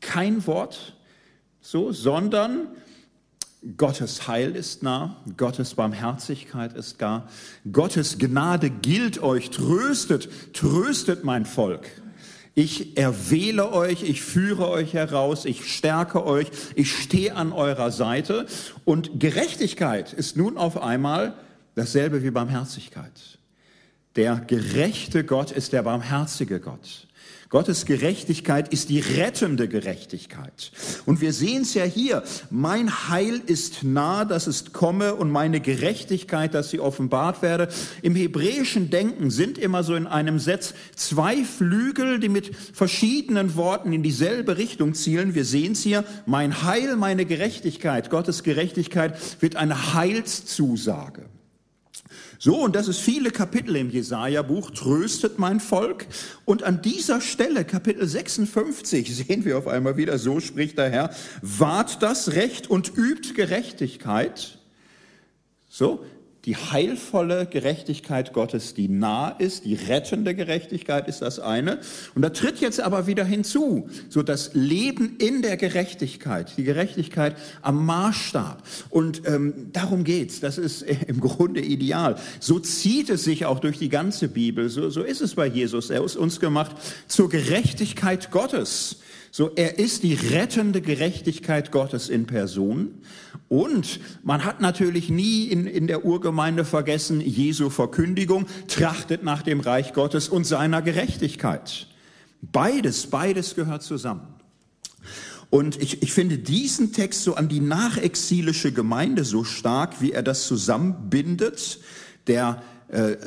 Kein 0.00 0.46
Wort 0.46 0.96
so, 1.60 1.92
sondern 1.92 2.68
Gottes 3.76 4.28
Heil 4.28 4.54
ist 4.54 4.84
nah, 4.84 5.16
Gottes 5.36 5.74
Barmherzigkeit 5.74 6.74
ist 6.74 7.02
da, 7.02 7.28
Gottes 7.70 8.18
Gnade 8.18 8.70
gilt 8.70 9.20
euch, 9.20 9.50
tröstet, 9.50 10.28
tröstet 10.54 11.24
mein 11.24 11.44
Volk. 11.44 11.88
Ich 12.54 12.96
erwähle 12.96 13.72
euch, 13.72 14.02
ich 14.02 14.22
führe 14.22 14.68
euch 14.68 14.94
heraus, 14.94 15.44
ich 15.44 15.72
stärke 15.72 16.24
euch, 16.24 16.48
ich 16.76 16.92
stehe 16.92 17.34
an 17.34 17.52
eurer 17.52 17.90
Seite. 17.90 18.46
Und 18.84 19.20
Gerechtigkeit 19.20 20.12
ist 20.12 20.36
nun 20.36 20.56
auf 20.56 20.80
einmal 20.80 21.34
dasselbe 21.74 22.22
wie 22.22 22.30
Barmherzigkeit. 22.30 23.38
Der 24.16 24.36
gerechte 24.36 25.24
Gott 25.24 25.52
ist 25.52 25.72
der 25.72 25.82
barmherzige 25.84 26.58
Gott. 26.58 27.07
Gottes 27.50 27.86
Gerechtigkeit 27.86 28.68
ist 28.74 28.90
die 28.90 29.00
rettende 29.00 29.68
Gerechtigkeit. 29.68 30.70
Und 31.06 31.22
wir 31.22 31.32
sehen 31.32 31.62
es 31.62 31.72
ja 31.72 31.84
hier. 31.84 32.22
Mein 32.50 33.08
Heil 33.08 33.40
ist 33.46 33.84
nah, 33.84 34.26
dass 34.26 34.46
es 34.46 34.74
komme 34.74 35.14
und 35.14 35.30
meine 35.30 35.60
Gerechtigkeit, 35.60 36.52
dass 36.52 36.68
sie 36.68 36.78
offenbart 36.78 37.40
werde. 37.40 37.68
Im 38.02 38.14
hebräischen 38.14 38.90
Denken 38.90 39.30
sind 39.30 39.56
immer 39.56 39.82
so 39.82 39.94
in 39.94 40.06
einem 40.06 40.38
Satz 40.38 40.74
zwei 40.94 41.42
Flügel, 41.42 42.20
die 42.20 42.28
mit 42.28 42.54
verschiedenen 42.54 43.56
Worten 43.56 43.94
in 43.94 44.02
dieselbe 44.02 44.58
Richtung 44.58 44.92
zielen. 44.92 45.34
Wir 45.34 45.46
sehen 45.46 45.72
es 45.72 45.82
hier. 45.82 46.04
Mein 46.26 46.62
Heil, 46.64 46.96
meine 46.96 47.24
Gerechtigkeit. 47.24 48.10
Gottes 48.10 48.42
Gerechtigkeit 48.42 49.16
wird 49.40 49.56
eine 49.56 49.94
Heilszusage. 49.94 51.30
So, 52.40 52.62
und 52.62 52.76
das 52.76 52.86
ist 52.86 53.00
viele 53.00 53.32
Kapitel 53.32 53.74
im 53.74 53.90
Jesaja-Buch, 53.90 54.70
tröstet 54.70 55.40
mein 55.40 55.58
Volk. 55.58 56.06
Und 56.44 56.62
an 56.62 56.80
dieser 56.80 57.20
Stelle, 57.20 57.64
Kapitel 57.64 58.06
56, 58.06 59.16
sehen 59.26 59.44
wir 59.44 59.58
auf 59.58 59.66
einmal 59.66 59.96
wieder, 59.96 60.18
so 60.18 60.38
spricht 60.38 60.78
der 60.78 60.88
Herr, 60.88 61.10
wahrt 61.42 62.00
das 62.02 62.32
Recht 62.32 62.70
und 62.70 62.96
übt 62.96 63.34
Gerechtigkeit. 63.34 64.58
So, 65.68 66.04
die 66.48 66.56
heilvolle 66.56 67.44
Gerechtigkeit 67.44 68.32
Gottes, 68.32 68.72
die 68.72 68.88
nah 68.88 69.28
ist, 69.28 69.66
die 69.66 69.74
rettende 69.74 70.34
Gerechtigkeit 70.34 71.06
ist 71.06 71.20
das 71.20 71.38
eine. 71.40 71.78
Und 72.14 72.22
da 72.22 72.30
tritt 72.30 72.58
jetzt 72.60 72.80
aber 72.80 73.06
wieder 73.06 73.26
hinzu, 73.26 73.90
so 74.08 74.22
das 74.22 74.52
Leben 74.54 75.16
in 75.18 75.42
der 75.42 75.58
Gerechtigkeit, 75.58 76.54
die 76.56 76.64
Gerechtigkeit 76.64 77.36
am 77.60 77.84
Maßstab. 77.84 78.62
Und 78.88 79.28
ähm, 79.28 79.68
darum 79.74 80.04
geht's. 80.04 80.40
Das 80.40 80.56
ist 80.56 80.80
im 81.06 81.20
Grunde 81.20 81.60
ideal. 81.60 82.16
So 82.40 82.58
zieht 82.58 83.10
es 83.10 83.24
sich 83.24 83.44
auch 83.44 83.58
durch 83.58 83.76
die 83.76 83.90
ganze 83.90 84.28
Bibel. 84.28 84.70
So, 84.70 84.88
so 84.88 85.02
ist 85.02 85.20
es 85.20 85.34
bei 85.34 85.46
Jesus. 85.46 85.90
Er 85.90 86.02
ist 86.02 86.16
uns 86.16 86.40
gemacht 86.40 86.74
zur 87.08 87.28
Gerechtigkeit 87.28 88.30
Gottes. 88.30 88.96
So, 89.30 89.50
er 89.54 89.78
ist 89.78 90.02
die 90.02 90.14
rettende 90.14 90.80
Gerechtigkeit 90.80 91.70
Gottes 91.70 92.08
in 92.08 92.26
Person. 92.26 92.94
Und 93.48 94.00
man 94.22 94.44
hat 94.44 94.60
natürlich 94.60 95.10
nie 95.10 95.44
in, 95.44 95.66
in 95.66 95.86
der 95.86 96.04
Urgemeinde 96.04 96.64
vergessen, 96.64 97.20
Jesu 97.20 97.70
Verkündigung 97.70 98.46
trachtet 98.68 99.22
nach 99.22 99.42
dem 99.42 99.60
Reich 99.60 99.92
Gottes 99.92 100.28
und 100.28 100.44
seiner 100.44 100.82
Gerechtigkeit. 100.82 101.86
Beides, 102.40 103.06
beides 103.06 103.54
gehört 103.54 103.82
zusammen. 103.82 104.26
Und 105.50 105.80
ich, 105.80 106.02
ich 106.02 106.12
finde 106.12 106.38
diesen 106.38 106.92
Text 106.92 107.22
so 107.22 107.34
an 107.34 107.48
die 107.48 107.60
nachexilische 107.60 108.72
Gemeinde 108.72 109.24
so 109.24 109.44
stark, 109.44 110.00
wie 110.02 110.12
er 110.12 110.22
das 110.22 110.46
zusammenbindet. 110.46 111.80
Der 112.26 112.62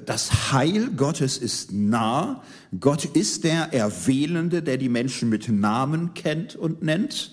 das 0.06 0.52
Heil 0.52 0.90
Gottes 0.98 1.38
ist 1.38 1.72
nah. 1.72 2.44
Gott 2.80 3.06
ist 3.06 3.44
der 3.44 3.74
Erwählende, 3.74 4.64
der 4.64 4.78
die 4.78 4.90
Menschen 4.90 5.30
mit 5.30 5.50
Namen 5.50 6.14
kennt 6.16 6.56
und 6.56 6.82
nennt. 6.82 7.32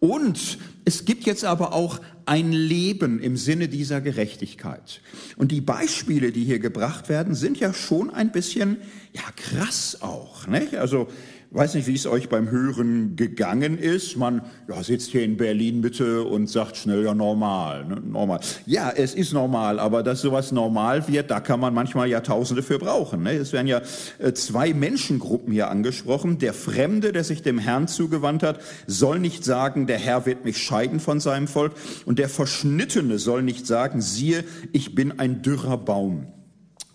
Und 0.00 0.58
es 0.84 1.04
gibt 1.04 1.24
jetzt 1.24 1.44
aber 1.44 1.72
auch 1.72 2.00
ein 2.24 2.52
Leben 2.52 3.20
im 3.20 3.36
Sinne 3.36 3.68
dieser 3.68 4.00
Gerechtigkeit. 4.00 5.00
Und 5.36 5.50
die 5.50 5.60
Beispiele, 5.60 6.30
die 6.30 6.44
hier 6.44 6.58
gebracht 6.58 7.08
werden, 7.08 7.34
sind 7.34 7.58
ja 7.58 7.72
schon 7.72 8.10
ein 8.10 8.30
bisschen, 8.30 8.76
ja, 9.12 9.22
krass 9.34 9.98
auch. 10.00 10.46
Nicht? 10.46 10.76
Also 10.76 11.08
weiß 11.50 11.74
nicht, 11.74 11.86
wie 11.86 11.94
es 11.94 12.06
euch 12.06 12.28
beim 12.28 12.50
Hören 12.50 13.16
gegangen 13.16 13.78
ist. 13.78 14.16
Man 14.16 14.42
ja, 14.68 14.82
sitzt 14.82 15.10
hier 15.10 15.24
in 15.24 15.36
Berlin 15.36 15.80
Mitte 15.80 16.22
und 16.24 16.48
sagt 16.48 16.76
schnell, 16.76 17.04
ja, 17.04 17.14
normal, 17.14 17.86
ne? 17.86 18.02
normal. 18.04 18.40
Ja, 18.66 18.90
es 18.90 19.14
ist 19.14 19.32
normal, 19.32 19.78
aber 19.78 20.02
dass 20.02 20.20
sowas 20.20 20.52
normal 20.52 21.08
wird, 21.08 21.30
da 21.30 21.40
kann 21.40 21.60
man 21.60 21.72
manchmal 21.72 22.08
Jahrtausende 22.08 22.62
für 22.62 22.78
brauchen. 22.78 23.22
Ne? 23.22 23.32
Es 23.32 23.52
werden 23.52 23.66
ja 23.66 23.80
äh, 24.18 24.32
zwei 24.34 24.74
Menschengruppen 24.74 25.52
hier 25.52 25.70
angesprochen. 25.70 26.38
Der 26.38 26.52
Fremde, 26.52 27.12
der 27.12 27.24
sich 27.24 27.42
dem 27.42 27.58
Herrn 27.58 27.88
zugewandt 27.88 28.42
hat, 28.42 28.60
soll 28.86 29.18
nicht 29.18 29.44
sagen, 29.44 29.86
der 29.86 29.98
Herr 29.98 30.26
wird 30.26 30.44
mich 30.44 30.58
scheiden 30.58 31.00
von 31.00 31.18
seinem 31.18 31.48
Volk. 31.48 31.72
Und 32.04 32.18
der 32.18 32.28
Verschnittene 32.28 33.18
soll 33.18 33.42
nicht 33.42 33.66
sagen, 33.66 34.02
siehe, 34.02 34.44
ich 34.72 34.94
bin 34.94 35.18
ein 35.18 35.40
dürrer 35.40 35.78
Baum. 35.78 36.26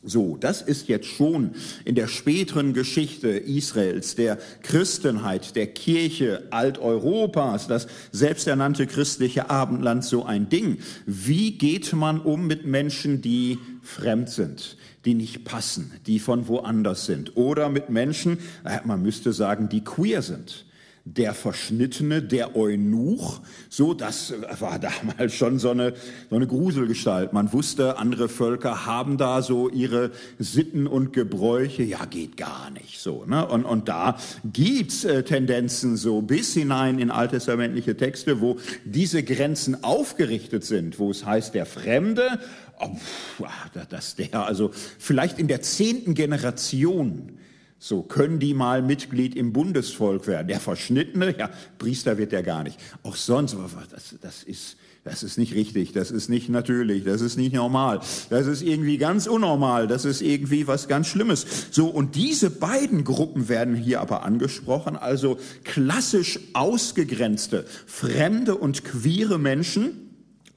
So, 0.05 0.36
das 0.36 0.62
ist 0.62 0.89
jetzt 0.89 1.07
schon 1.07 1.51
in 1.86 1.95
der 1.95 2.10
späteren 2.10 2.74
Geschichte 2.74 3.29
Israels, 3.29 4.15
der 4.15 4.38
Christenheit, 4.62 5.55
der 5.55 5.67
Kirche 5.67 6.43
Alteuropas, 6.51 7.67
das 7.67 7.88
selbsternannte 8.12 8.86
christliche 8.86 9.50
Abendland 9.50 10.03
so 10.03 10.25
ein 10.25 10.50
Ding. 10.50 10.79
Wie 11.05 11.57
geht 11.57 11.93
man 11.93 12.19
um 12.19 12.48
mit 12.48 12.65
Menschen, 12.65 13.22
die 13.22 13.60
fremd 13.81 14.29
sind, 14.29 14.75
die 15.05 15.13
nicht 15.13 15.45
passen, 15.45 15.93
die 16.05 16.19
von 16.19 16.50
woanders 16.50 17.05
sind? 17.05 17.38
Oder 17.38 17.69
mit 17.69 17.89
Menschen, 17.89 18.39
man 18.83 19.01
müsste 19.01 19.31
sagen, 19.31 19.69
die 19.69 19.86
queer 19.86 20.22
sind? 20.22 20.65
Der 21.05 21.33
Verschnittene, 21.33 22.22
der 22.22 22.55
Eunuch. 22.55 23.41
So, 23.69 23.93
das 23.93 24.33
war 24.60 24.79
damals 24.79 25.33
schon 25.33 25.60
so 25.60 25.72
eine, 25.72 25.93
so 26.29 26.38
eine 26.38 26.48
Gruselgestalt. 26.48 27.33
Man 27.33 27.51
wusste, 27.51 27.98
andere 27.98 28.29
Völker 28.29 28.86
haben 28.86 29.17
da 29.17 29.41
so 29.41 29.69
ihre 29.69 30.12
Sitten 30.39 30.88
und 30.88 31.12
Gebräuche. 31.12 31.83
Ja, 31.83 32.05
geht 32.05 32.38
gar 32.38 32.69
nicht 32.72 33.00
so. 33.00 33.25
Ne? 33.25 33.45
Und, 33.45 33.65
und 33.65 33.89
da 33.89 34.17
gibt's 34.45 35.03
äh, 35.03 35.24
Tendenzen 35.24 35.98
so 35.98 36.22
bis 36.22 36.53
hinein 36.53 37.00
in 37.00 37.12
alttestamentliche 37.12 37.98
Texte, 37.98 38.39
wo 38.39 38.57
diese 38.86 39.24
Grenzen 39.24 39.83
aufgerichtet 39.83 40.63
sind, 40.63 41.00
wo 41.00 41.12
es 41.12 41.25
heißt, 41.25 41.53
der 41.53 41.65
Fremde, 41.65 42.39
oh, 42.79 43.45
dass 43.89 44.15
der 44.15 44.45
also 44.45 44.72
vielleicht 45.00 45.38
in 45.38 45.50
der 45.50 45.62
zehnten 45.62 46.13
Generation 46.13 47.33
so 47.80 48.01
können 48.01 48.39
die 48.39 48.53
mal 48.53 48.82
Mitglied 48.82 49.36
im 49.36 49.51
Bundesvolk 49.51 50.27
werden. 50.27 50.48
Der 50.48 50.60
Verschnittene, 50.60 51.38
ja, 51.38 51.50
Priester 51.77 52.18
wird 52.18 52.32
der 52.32 52.44
gar 52.44 52.63
nicht. 52.63 52.80
Auch 53.03 53.15
sonst, 53.15 53.58
das, 53.92 54.15
das 54.22 54.44
ist, 54.44 54.77
das 55.03 55.22
ist 55.22 55.38
nicht 55.38 55.53
richtig, 55.53 55.92
das 55.92 56.10
ist 56.10 56.30
nicht 56.30 56.48
natürlich, 56.48 57.03
das 57.03 57.20
ist 57.20 57.36
nicht 57.36 57.53
normal, 57.53 58.00
das 58.30 58.48
ist 58.48 58.62
irgendwie 58.62 58.98
ganz 58.98 59.27
unnormal, 59.27 59.88
das 59.88 60.06
ist 60.06 60.22
irgendwie 60.22 60.65
was 60.65 60.88
ganz 60.88 61.08
Schlimmes. 61.08 61.46
So, 61.72 61.88
und 61.88 62.15
diese 62.15 62.50
beiden 62.50 63.03
Gruppen 63.03 63.50
werden 63.50 63.75
hier 63.75 64.00
aber 64.00 64.24
angesprochen, 64.24 64.96
also 64.96 65.38
klassisch 65.65 66.39
ausgegrenzte, 66.53 67.65
fremde 67.86 68.56
und 68.56 68.86
queere 68.86 69.38
Menschen, 69.38 70.12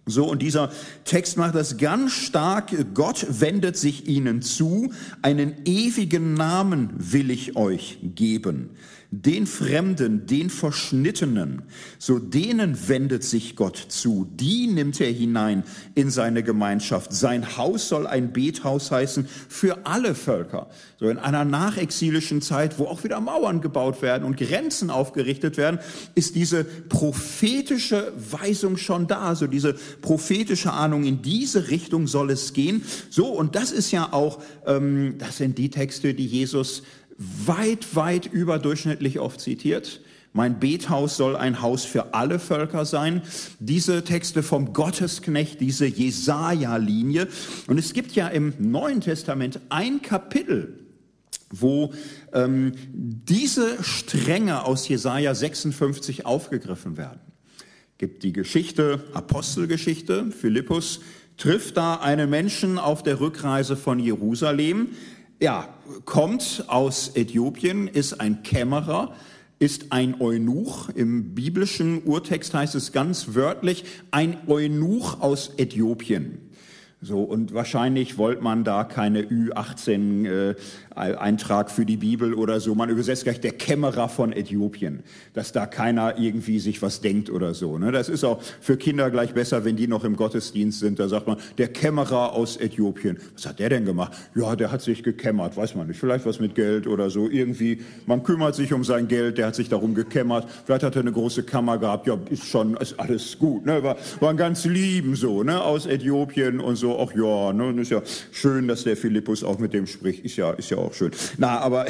so, 0.08 0.30
und 0.30 0.40
dieser 0.40 0.70
Text 1.04 1.36
macht 1.36 1.56
das 1.56 1.78
ganz 1.78 2.12
stark. 2.12 2.94
Gott 2.94 3.26
wendet 3.28 3.76
sich 3.76 4.06
ihnen 4.06 4.40
zu. 4.40 4.92
Einen 5.20 5.54
ewigen 5.64 6.34
Namen 6.34 6.90
will 6.96 7.28
ich 7.32 7.56
euch 7.56 7.98
geben 8.14 8.70
den 9.22 9.46
Fremden, 9.46 10.26
den 10.26 10.50
Verschnittenen, 10.50 11.62
so 11.98 12.18
denen 12.18 12.88
wendet 12.88 13.24
sich 13.24 13.56
Gott 13.56 13.76
zu, 13.76 14.28
die 14.34 14.66
nimmt 14.66 15.00
er 15.00 15.10
hinein 15.10 15.64
in 15.94 16.10
seine 16.10 16.42
Gemeinschaft. 16.42 17.12
Sein 17.12 17.56
Haus 17.56 17.88
soll 17.88 18.06
ein 18.06 18.32
Bethaus 18.32 18.90
heißen 18.90 19.26
für 19.48 19.86
alle 19.86 20.14
Völker. 20.14 20.68
So 20.98 21.08
in 21.08 21.18
einer 21.18 21.44
nachexilischen 21.44 22.42
Zeit, 22.42 22.78
wo 22.78 22.86
auch 22.86 23.04
wieder 23.04 23.20
Mauern 23.20 23.60
gebaut 23.60 24.02
werden 24.02 24.24
und 24.24 24.36
Grenzen 24.36 24.90
aufgerichtet 24.90 25.56
werden, 25.56 25.78
ist 26.14 26.34
diese 26.34 26.64
prophetische 26.64 28.12
Weisung 28.30 28.76
schon 28.76 29.06
da, 29.06 29.34
so 29.34 29.46
diese 29.46 29.74
prophetische 30.02 30.72
Ahnung, 30.72 31.04
in 31.04 31.22
diese 31.22 31.68
Richtung 31.68 32.06
soll 32.06 32.30
es 32.30 32.52
gehen. 32.52 32.82
So, 33.10 33.26
und 33.28 33.54
das 33.54 33.72
ist 33.72 33.90
ja 33.90 34.12
auch, 34.12 34.42
ähm, 34.66 35.16
das 35.18 35.36
sind 35.38 35.58
die 35.58 35.70
Texte, 35.70 36.14
die 36.14 36.26
Jesus 36.26 36.82
weit, 37.18 37.94
weit 37.94 38.26
überdurchschnittlich 38.26 39.18
oft 39.18 39.40
zitiert. 39.40 40.00
Mein 40.32 40.60
Bethaus 40.60 41.16
soll 41.16 41.34
ein 41.34 41.62
Haus 41.62 41.86
für 41.86 42.12
alle 42.12 42.38
Völker 42.38 42.84
sein. 42.84 43.22
Diese 43.58 44.04
Texte 44.04 44.42
vom 44.42 44.74
Gottesknecht, 44.74 45.62
diese 45.62 45.86
Jesaja-Linie. 45.86 47.28
Und 47.68 47.78
es 47.78 47.94
gibt 47.94 48.12
ja 48.12 48.28
im 48.28 48.52
Neuen 48.58 49.00
Testament 49.00 49.60
ein 49.70 50.02
Kapitel, 50.02 50.78
wo 51.50 51.94
ähm, 52.34 52.72
diese 52.92 53.82
Stränge 53.82 54.66
aus 54.66 54.86
Jesaja 54.86 55.34
56 55.34 56.26
aufgegriffen 56.26 56.98
werden. 56.98 57.20
Gibt 57.96 58.22
die 58.22 58.34
Geschichte, 58.34 59.04
Apostelgeschichte, 59.14 60.26
Philippus 60.32 61.00
trifft 61.38 61.78
da 61.78 61.94
einen 61.94 62.28
Menschen 62.28 62.78
auf 62.78 63.02
der 63.02 63.20
Rückreise 63.20 63.76
von 63.76 63.98
Jerusalem, 63.98 64.88
ja, 65.40 65.68
kommt 66.04 66.64
aus 66.68 67.12
Äthiopien, 67.14 67.88
ist 67.88 68.20
ein 68.20 68.42
Kämmerer, 68.42 69.14
ist 69.58 69.92
ein 69.92 70.20
Eunuch. 70.20 70.88
Im 70.90 71.34
biblischen 71.34 72.02
Urtext 72.04 72.54
heißt 72.54 72.74
es 72.74 72.92
ganz 72.92 73.34
wörtlich, 73.34 73.84
ein 74.10 74.36
Eunuch 74.46 75.20
aus 75.20 75.52
Äthiopien. 75.56 76.38
So, 77.02 77.22
und 77.22 77.52
wahrscheinlich 77.52 78.16
wollte 78.16 78.42
man 78.42 78.64
da 78.64 78.82
keine 78.82 79.22
Ü18 79.22 80.26
äh, 80.26 80.54
Eintrag 80.96 81.70
für 81.70 81.84
die 81.84 81.98
Bibel 81.98 82.34
oder 82.34 82.58
so. 82.58 82.74
Man 82.74 82.88
übersetzt 82.88 83.24
gleich 83.24 83.40
der 83.40 83.52
Kämmerer 83.52 84.08
von 84.08 84.32
Äthiopien, 84.32 85.00
dass 85.34 85.52
da 85.52 85.66
keiner 85.66 86.18
irgendwie 86.18 86.58
sich 86.58 86.80
was 86.80 87.00
denkt 87.00 87.30
oder 87.30 87.54
so. 87.54 87.78
Ne? 87.78 87.92
Das 87.92 88.08
ist 88.08 88.24
auch 88.24 88.42
für 88.60 88.76
Kinder 88.76 89.10
gleich 89.10 89.34
besser, 89.34 89.64
wenn 89.64 89.76
die 89.76 89.88
noch 89.88 90.04
im 90.04 90.16
Gottesdienst 90.16 90.80
sind. 90.80 90.98
Da 90.98 91.08
sagt 91.08 91.26
man, 91.26 91.36
der 91.58 91.68
Kämmerer 91.68 92.32
aus 92.32 92.56
Äthiopien. 92.56 93.18
Was 93.34 93.46
hat 93.46 93.58
der 93.58 93.68
denn 93.68 93.84
gemacht? 93.84 94.12
Ja, 94.34 94.56
der 94.56 94.72
hat 94.72 94.80
sich 94.80 95.02
gekämmert, 95.02 95.56
weiß 95.56 95.74
man 95.74 95.88
nicht. 95.88 96.00
Vielleicht 96.00 96.24
was 96.24 96.40
mit 96.40 96.54
Geld 96.54 96.86
oder 96.86 97.10
so. 97.10 97.28
Irgendwie, 97.28 97.82
man 98.06 98.22
kümmert 98.22 98.54
sich 98.54 98.72
um 98.72 98.82
sein 98.82 99.06
Geld, 99.06 99.38
der 99.38 99.48
hat 99.48 99.54
sich 99.54 99.68
darum 99.68 99.94
gekämmert. 99.94 100.48
Vielleicht 100.64 100.82
hat 100.82 100.96
er 100.96 101.02
eine 101.02 101.12
große 101.12 101.42
Kammer 101.42 101.78
gehabt. 101.78 102.06
Ja, 102.06 102.18
ist 102.30 102.46
schon, 102.46 102.76
ist 102.78 102.98
alles 102.98 103.38
gut. 103.38 103.66
Ne? 103.66 103.82
War, 103.82 103.96
war 104.20 104.30
ein 104.30 104.36
ganz 104.36 104.64
lieben 104.64 105.14
so, 105.14 105.42
ne? 105.42 105.62
aus 105.62 105.84
Äthiopien 105.86 106.60
und 106.60 106.76
so. 106.76 106.98
Ach 106.98 107.14
ja, 107.14 107.52
ne? 107.52 107.80
Ist 107.80 107.90
ja 107.90 108.02
schön, 108.32 108.66
dass 108.66 108.84
der 108.84 108.96
Philippus 108.96 109.44
auch 109.44 109.58
mit 109.58 109.74
dem 109.74 109.86
spricht. 109.86 110.24
Ist 110.24 110.36
ja, 110.36 110.52
ist 110.52 110.70
ja 110.70 110.85
auch 110.86 110.94
schön. 110.94 111.10
Na, 111.38 111.58
aber 111.58 111.86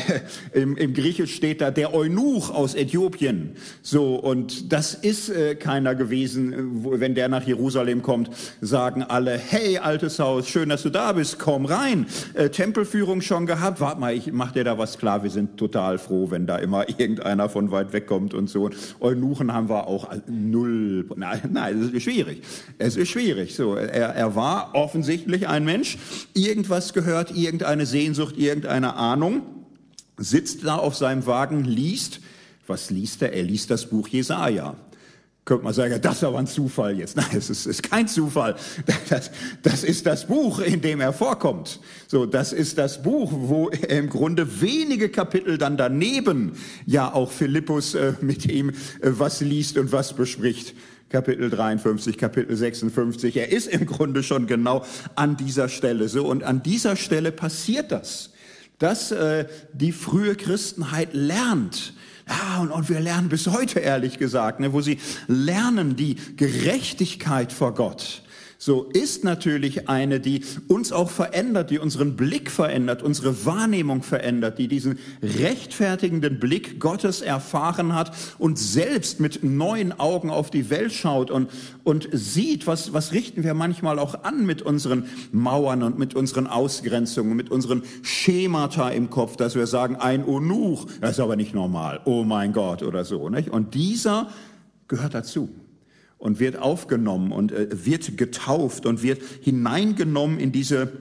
im, 0.53 0.77
im 0.77 0.95
Griechisch 0.95 1.35
steht 1.35 1.61
da 1.61 1.71
der 1.71 1.95
Eunuch 1.95 2.51
aus 2.51 2.75
Äthiopien. 2.75 3.57
So, 3.83 4.17
und 4.17 4.73
das 4.73 4.95
ist 4.95 5.29
äh, 5.29 5.55
keiner 5.55 5.95
gewesen, 5.95 6.83
wo, 6.83 6.99
wenn 6.99 7.15
der 7.15 7.29
nach 7.29 7.47
Jerusalem 7.47 8.03
kommt, 8.03 8.31
sagen 8.61 9.03
alle, 9.03 9.39
hey, 9.39 9.79
altes 9.79 10.19
Haus, 10.19 10.49
schön, 10.49 10.69
dass 10.69 10.83
du 10.83 10.91
da 10.91 11.13
bist, 11.13 11.39
komm 11.39 11.67
rein. 11.67 12.07
Äh, 12.35 12.49
Tempelführung 12.51 13.21
schon 13.21 13.47
gehabt, 13.47 13.81
warte 13.81 14.01
mal, 14.01 14.15
ich 14.15 14.33
mach 14.33 14.53
dir 14.53 14.65
da 14.65 14.79
was 14.79 14.99
klar, 14.99 15.23
wir 15.23 15.31
sind 15.31 15.57
total 15.57 15.99
froh, 15.99 16.31
wenn 16.31 16.47
da 16.47 16.57
immer 16.57 16.89
irgendeiner 16.99 17.49
von 17.49 17.71
weit 17.71 17.93
weg 17.93 18.07
kommt 18.07 18.35
und 18.35 18.49
so. 18.49 18.71
Eunuchen 19.01 19.53
haben 19.53 19.69
wir 19.69 19.87
auch 19.87 20.09
null, 20.27 21.07
nein, 21.17 21.41
nein, 21.53 21.83
es 21.83 21.93
ist 21.93 22.03
schwierig. 22.03 22.43
Es 22.79 22.97
ist 22.97 23.09
schwierig. 23.09 23.55
So, 23.55 23.75
er, 23.75 24.15
er 24.15 24.35
war 24.35 24.71
offensichtlich 24.75 25.49
ein 25.49 25.65
Mensch, 25.65 25.99
irgendwas 26.35 26.93
gehört, 26.93 27.37
irgendeine 27.37 27.87
Sehnsucht, 27.87 28.37
irgendeine 28.39 28.86
Ahnung, 28.95 29.43
sitzt 30.17 30.65
da 30.65 30.77
auf 30.77 30.97
seinem 30.97 31.27
Wagen, 31.27 31.65
liest. 31.65 32.21
Was 32.67 32.91
liest 32.91 33.23
er? 33.23 33.33
Er 33.33 33.43
liest 33.43 33.71
das 33.71 33.87
Buch 33.87 34.09
Jesaja. 34.09 34.77
Könnte 35.47 35.63
man 35.63 35.75
sagen, 35.75 36.01
das 36.03 36.17
ist 36.17 36.25
aber 36.25 36.41
ein 36.41 36.49
Zufall 36.49 36.99
jetzt. 36.99 37.17
Nein, 37.17 37.27
es 37.37 37.51
ist, 37.51 37.67
ist 37.67 37.85
kein 37.85 38.09
Zufall. 38.09 38.57
Das, 39.09 39.31
das, 39.63 39.85
ist 39.85 40.05
das 40.05 40.27
Buch, 40.27 40.59
in 40.59 40.81
dem 40.81 41.01
er 41.01 41.13
vorkommt. 41.13 41.79
So, 42.09 42.27
das 42.27 42.53
ist 42.53 42.79
das 42.79 43.01
Buch, 43.01 43.31
wo 43.33 43.69
im 43.69 44.09
Grunde 44.09 44.61
wenige 44.61 45.09
Kapitel 45.09 45.57
dann 45.57 45.77
daneben 45.77 46.53
ja 46.85 47.13
auch 47.13 47.31
Philippus 47.31 47.95
äh, 47.95 48.15
mit 48.21 48.47
ihm 48.47 48.71
äh, 48.71 48.73
was 49.03 49.41
liest 49.41 49.79
und 49.79 49.93
was 49.93 50.15
bespricht. 50.15 50.75
Kapitel 51.11 51.49
53, 51.49 52.19
Kapitel 52.19 52.57
56. 52.57 53.37
Er 53.37 53.53
ist 53.53 53.69
im 53.69 53.87
Grunde 53.87 54.25
schon 54.25 54.49
genau 54.49 54.85
an 55.15 55.37
dieser 55.37 55.69
Stelle 55.69 56.09
so. 56.09 56.27
Und 56.27 56.43
an 56.43 56.65
dieser 56.65 56.97
Stelle 56.97 57.31
passiert 57.31 57.93
das 57.93 58.31
dass 58.79 59.11
äh, 59.11 59.47
die 59.73 59.93
frühe 59.93 60.35
Christenheit 60.37 61.11
lernt. 61.13 61.95
Ja, 62.29 62.61
und, 62.61 62.71
und 62.71 62.89
wir 62.89 63.01
lernen 63.01 63.29
bis 63.29 63.47
heute, 63.47 63.81
ehrlich 63.81 64.19
gesagt, 64.19 64.61
ne, 64.61 64.73
wo 64.73 64.81
sie 64.81 64.99
lernen 65.29 65.97
die 65.97 66.17
Gerechtigkeit 66.37 67.53
vor 67.53 67.75
Gott 67.75 68.23
so 68.59 68.85
ist 68.85 69.23
natürlich 69.23 69.89
eine, 69.89 70.19
die 70.19 70.43
uns 70.67 70.91
auch 70.91 71.11
verändert, 71.11 71.71
die 71.71 71.79
unseren 71.79 72.17
Blick 72.17 72.51
verändert, 72.51 73.03
unsere 73.03 73.45
Wahrnehmung 73.45 74.03
verändert, 74.03 74.59
die 74.59 74.67
diesen 74.67 74.99
rechtfertigenden 75.23 76.41
Blick 76.41 76.81
Gottes 76.81 77.21
erfahren 77.21 77.95
hat 77.95 78.13
und 78.39 78.59
selbst 78.59 79.21
mit 79.21 79.45
neuen 79.45 79.99
Augen 79.99 80.31
auf 80.31 80.51
die 80.51 80.71
Welt 80.71 80.93
schaut 80.93 81.31
und, 81.31 81.51
und 81.85 82.09
sieht, 82.13 82.67
was, 82.67 82.95
was 82.95 83.13
richten 83.13 83.45
wir 83.45 83.53
manchmal 83.53 83.99
auch 83.99 84.25
an 84.25 84.47
mit 84.47 84.63
unseren 84.63 85.05
Mauern 85.33 85.83
und 85.83 85.99
mit 85.99 86.15
unseren 86.15 86.47
Ausgrenzungen, 86.47 87.37
mit 87.37 87.51
unseren 87.51 87.83
Schemata 88.03 88.89
im 88.89 89.11
Kopf, 89.11 89.37
dass 89.37 89.55
wir 89.55 89.67
sagen, 89.67 89.97
ein 89.97 90.25
Onuch, 90.25 90.87
das 91.01 91.13
ist 91.13 91.21
aber 91.21 91.37
nicht 91.37 91.55
normal, 91.55 92.01
oh 92.07 92.25
mein 92.25 92.55
Gott 92.55 92.83
oder 92.83 93.05
so. 93.05 93.29
Nicht? 93.29 93.51
Und 93.51 93.75
dieser 93.75 94.31
gehört 94.89 95.15
dazu 95.15 95.51
und 96.19 96.41
wird 96.41 96.57
aufgenommen 96.57 97.33
und 97.33 97.53
äh, 97.53 97.69
wird 97.85 98.17
getauft 98.17 98.87
und 98.87 99.03
wird 99.03 99.21
hineingenommen 99.43 100.39
in 100.39 100.53
diese 100.53 100.93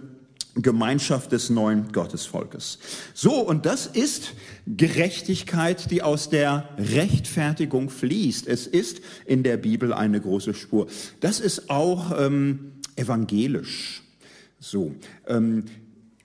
Gemeinschaft 0.56 1.34
des 1.34 1.50
neuen 1.50 1.92
Gottesvolkes. 1.92 2.80
So, 3.14 3.34
und 3.42 3.66
das 3.66 3.88
ist 3.88 4.34
Gerechtigkeit, 4.66 5.92
die 5.92 6.02
aus 6.02 6.30
der 6.30 6.70
Rechtfertigung 6.78 7.90
fließt. 7.90 8.48
Es 8.48 8.66
ist 8.66 9.02
in 9.26 9.44
der 9.44 9.58
Bibel 9.58 9.92
eine 9.92 10.22
große 10.22 10.54
Spur. 10.54 10.88
Das 11.20 11.42
ist 11.42 11.70
auch 11.70 12.14
ähm, 12.18 12.72
evangelisch. 12.96 14.04
So, 14.60 14.96
ähm, 15.28 15.66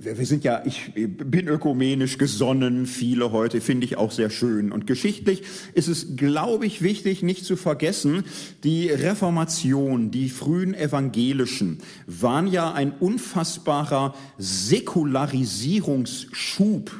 wir 0.02 0.26
sind 0.26 0.44
ja, 0.44 0.62
ich 0.64 0.92
bin 0.94 1.46
ökumenisch 1.46 2.16
gesonnen, 2.16 2.86
viele 2.86 3.32
heute, 3.32 3.60
finde 3.60 3.84
ich 3.84 3.96
auch 3.96 4.12
sehr 4.12 4.30
schön. 4.30 4.72
Und 4.72 4.86
geschichtlich 4.86 5.42
ist 5.74 5.88
es, 5.88 6.16
glaube 6.16 6.64
ich, 6.64 6.80
wichtig, 6.80 7.22
nicht 7.22 7.44
zu 7.44 7.56
vergessen, 7.56 8.24
die 8.64 8.88
Reformation, 8.88 10.10
die 10.10 10.30
frühen 10.30 10.72
Evangelischen 10.74 11.80
waren 12.06 12.46
ja 12.46 12.72
ein 12.72 12.94
unfassbarer 12.98 14.14
Säkularisierungsschub 14.38 16.90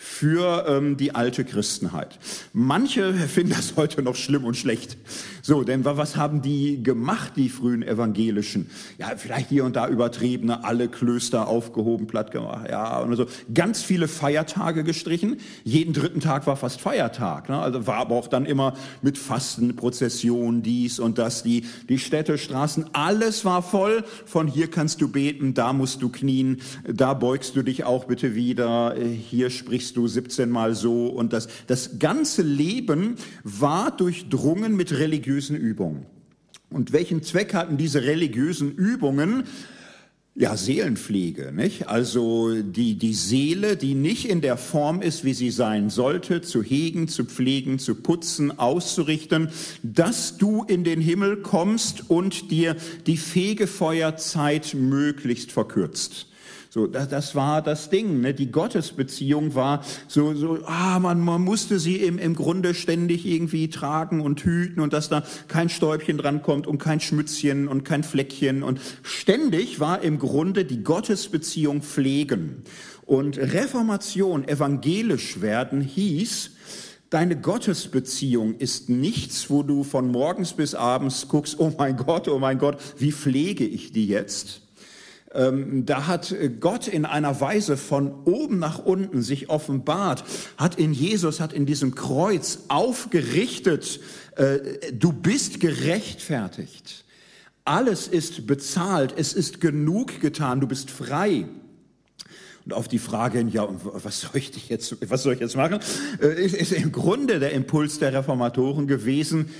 für 0.00 0.64
ähm, 0.68 0.96
die 0.96 1.14
alte 1.14 1.44
Christenheit. 1.44 2.18
Manche 2.52 3.12
finden 3.12 3.52
das 3.52 3.74
heute 3.76 4.00
noch 4.00 4.14
schlimm 4.14 4.44
und 4.44 4.56
schlecht. 4.56 4.96
So, 5.48 5.64
denn 5.64 5.82
was 5.86 6.14
haben 6.14 6.42
die 6.42 6.82
gemacht, 6.82 7.32
die 7.36 7.48
frühen 7.48 7.82
Evangelischen? 7.82 8.68
Ja, 8.98 9.12
vielleicht 9.16 9.48
hier 9.48 9.64
und 9.64 9.76
da 9.76 9.88
übertriebene, 9.88 10.62
alle 10.62 10.88
Klöster 10.88 11.48
aufgehoben, 11.48 12.06
platt 12.06 12.32
gemacht, 12.32 12.66
ja, 12.68 12.98
und 12.98 13.16
so. 13.16 13.24
Ganz 13.54 13.82
viele 13.82 14.08
Feiertage 14.08 14.84
gestrichen. 14.84 15.38
Jeden 15.64 15.94
dritten 15.94 16.20
Tag 16.20 16.46
war 16.46 16.56
fast 16.56 16.82
Feiertag. 16.82 17.48
Ne? 17.48 17.58
Also 17.58 17.86
war 17.86 17.96
aber 17.96 18.16
auch 18.16 18.26
dann 18.26 18.44
immer 18.44 18.74
mit 19.00 19.16
Fasten, 19.16 19.74
Prozession, 19.74 20.62
dies 20.62 20.98
und 20.98 21.16
das, 21.16 21.44
die, 21.44 21.64
die 21.88 21.98
Städte, 21.98 22.36
Straßen, 22.36 22.90
alles 22.92 23.46
war 23.46 23.62
voll. 23.62 24.04
Von 24.26 24.48
hier 24.48 24.68
kannst 24.68 25.00
du 25.00 25.08
beten, 25.08 25.54
da 25.54 25.72
musst 25.72 26.02
du 26.02 26.10
knien, 26.10 26.58
da 26.86 27.14
beugst 27.14 27.56
du 27.56 27.62
dich 27.62 27.84
auch 27.84 28.04
bitte 28.04 28.34
wieder, 28.34 28.96
hier 28.98 29.48
sprichst 29.48 29.96
du 29.96 30.08
17 30.08 30.50
Mal 30.50 30.74
so 30.74 31.06
und 31.06 31.32
das, 31.32 31.48
das 31.68 31.98
ganze 31.98 32.42
Leben 32.42 33.14
war 33.44 33.96
durchdrungen 33.96 34.76
mit 34.76 34.92
religiösen 34.92 35.37
religiösen 35.38 35.56
Übungen. 35.56 36.06
Und 36.70 36.92
welchen 36.92 37.22
Zweck 37.22 37.54
hatten 37.54 37.76
diese 37.76 38.02
religiösen 38.02 38.74
Übungen? 38.74 39.44
Ja, 40.34 40.56
Seelenpflege, 40.56 41.52
nicht? 41.52 41.88
Also 41.88 42.62
die, 42.62 42.94
die 42.94 43.14
Seele, 43.14 43.76
die 43.76 43.94
nicht 43.94 44.28
in 44.28 44.40
der 44.40 44.56
Form 44.56 45.02
ist, 45.02 45.24
wie 45.24 45.34
sie 45.34 45.50
sein 45.50 45.90
sollte, 45.90 46.42
zu 46.42 46.62
hegen, 46.62 47.08
zu 47.08 47.24
pflegen, 47.24 47.78
zu 47.78 47.96
putzen, 47.96 48.56
auszurichten, 48.56 49.48
dass 49.82 50.36
du 50.38 50.64
in 50.64 50.84
den 50.84 51.00
Himmel 51.00 51.38
kommst 51.42 52.08
und 52.08 52.50
dir 52.50 52.76
die 53.06 53.16
Fegefeuerzeit 53.16 54.74
möglichst 54.74 55.50
verkürzt. 55.50 56.27
So, 56.70 56.86
das, 56.86 57.08
das 57.08 57.34
war 57.34 57.62
das 57.62 57.88
Ding. 57.88 58.20
Ne? 58.20 58.34
Die 58.34 58.50
Gottesbeziehung 58.50 59.54
war 59.54 59.82
so, 60.06 60.34
so 60.34 60.58
ah, 60.66 60.98
man, 60.98 61.20
man 61.20 61.40
musste 61.40 61.78
sie 61.78 61.96
im, 61.96 62.18
im 62.18 62.34
Grunde 62.34 62.74
ständig 62.74 63.24
irgendwie 63.24 63.70
tragen 63.70 64.20
und 64.20 64.40
hüten 64.40 64.80
und 64.80 64.92
dass 64.92 65.08
da 65.08 65.24
kein 65.48 65.70
Stäubchen 65.70 66.18
dran 66.18 66.42
kommt 66.42 66.66
und 66.66 66.78
kein 66.78 67.00
Schmützchen 67.00 67.68
und 67.68 67.84
kein 67.84 68.04
Fleckchen. 68.04 68.62
Und 68.62 68.80
ständig 69.02 69.80
war 69.80 70.02
im 70.02 70.18
Grunde 70.18 70.66
die 70.66 70.84
Gottesbeziehung 70.84 71.80
pflegen. 71.80 72.62
Und 73.06 73.38
Reformation, 73.38 74.46
evangelisch 74.46 75.40
werden, 75.40 75.80
hieß, 75.80 76.50
Deine 77.10 77.40
Gottesbeziehung 77.40 78.56
ist 78.56 78.90
nichts, 78.90 79.48
wo 79.48 79.62
du 79.62 79.82
von 79.82 80.08
morgens 80.08 80.52
bis 80.52 80.74
abends 80.74 81.26
guckst, 81.28 81.58
oh 81.58 81.72
mein 81.78 81.96
Gott, 81.96 82.28
oh 82.28 82.38
mein 82.38 82.58
Gott, 82.58 82.76
wie 82.98 83.12
pflege 83.12 83.64
ich 83.64 83.92
die 83.92 84.08
jetzt? 84.08 84.60
Ähm, 85.34 85.84
da 85.84 86.06
hat 86.06 86.34
Gott 86.58 86.88
in 86.88 87.04
einer 87.04 87.40
Weise 87.40 87.76
von 87.76 88.24
oben 88.24 88.58
nach 88.58 88.78
unten 88.78 89.22
sich 89.22 89.50
offenbart, 89.50 90.24
hat 90.56 90.76
in 90.76 90.94
Jesus, 90.94 91.40
hat 91.40 91.52
in 91.52 91.66
diesem 91.66 91.94
Kreuz 91.94 92.60
aufgerichtet, 92.68 94.00
äh, 94.36 94.58
du 94.92 95.12
bist 95.12 95.60
gerechtfertigt. 95.60 97.04
Alles 97.64 98.08
ist 98.08 98.46
bezahlt, 98.46 99.14
es 99.16 99.34
ist 99.34 99.60
genug 99.60 100.20
getan, 100.20 100.60
du 100.60 100.66
bist 100.66 100.90
frei. 100.90 101.46
Und 102.64 102.72
auf 102.72 102.88
die 102.88 102.98
Frage, 102.98 103.42
ja, 103.50 103.68
was 103.82 104.22
soll 104.22 104.36
ich 104.36 104.68
jetzt, 104.70 104.96
was 105.10 105.22
soll 105.22 105.34
ich 105.34 105.40
jetzt 105.40 105.56
machen, 105.56 105.80
äh, 106.22 106.42
ist, 106.42 106.54
ist 106.54 106.72
im 106.72 106.90
Grunde 106.90 107.38
der 107.38 107.52
Impuls 107.52 107.98
der 107.98 108.14
Reformatoren 108.14 108.86
gewesen, 108.86 109.50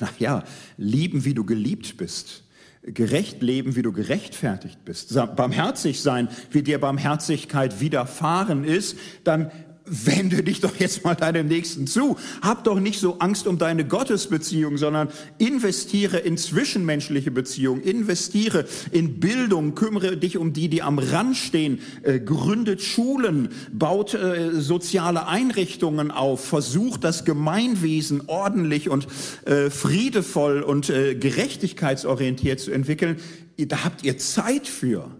naja, 0.00 0.44
lieben, 0.76 1.24
wie 1.24 1.34
du 1.34 1.44
geliebt 1.44 1.96
bist 1.96 2.44
gerecht 2.82 3.42
leben, 3.42 3.76
wie 3.76 3.82
du 3.82 3.92
gerechtfertigt 3.92 4.84
bist, 4.84 5.14
barmherzig 5.36 6.02
sein, 6.02 6.28
wie 6.50 6.62
dir 6.62 6.80
Barmherzigkeit 6.80 7.80
widerfahren 7.80 8.64
ist, 8.64 8.98
dann 9.24 9.50
wende 9.92 10.42
dich 10.42 10.60
doch 10.60 10.76
jetzt 10.76 11.04
mal 11.04 11.14
deinem 11.14 11.46
Nächsten 11.48 11.86
zu. 11.86 12.16
Hab 12.40 12.64
doch 12.64 12.80
nicht 12.80 12.98
so 12.98 13.18
Angst 13.18 13.46
um 13.46 13.58
deine 13.58 13.86
Gottesbeziehung, 13.86 14.78
sondern 14.78 15.08
investiere 15.38 16.18
in 16.18 16.36
zwischenmenschliche 16.38 17.30
Beziehungen, 17.30 17.82
investiere 17.82 18.64
in 18.90 19.20
Bildung, 19.20 19.74
kümmere 19.74 20.16
dich 20.16 20.38
um 20.38 20.52
die, 20.52 20.68
die 20.68 20.82
am 20.82 20.98
Rand 20.98 21.36
stehen, 21.36 21.80
äh, 22.02 22.18
gründet 22.18 22.82
Schulen, 22.82 23.50
baut 23.72 24.14
äh, 24.14 24.52
soziale 24.52 25.26
Einrichtungen 25.26 26.10
auf, 26.10 26.44
versucht 26.44 27.04
das 27.04 27.24
Gemeinwesen 27.24 28.22
ordentlich 28.26 28.88
und 28.88 29.06
äh, 29.44 29.70
friedevoll 29.70 30.62
und 30.62 30.90
äh, 30.90 31.14
gerechtigkeitsorientiert 31.14 32.60
zu 32.60 32.70
entwickeln. 32.70 33.16
Da 33.58 33.84
habt 33.84 34.04
ihr 34.04 34.18
Zeit 34.18 34.66
für. 34.66 35.10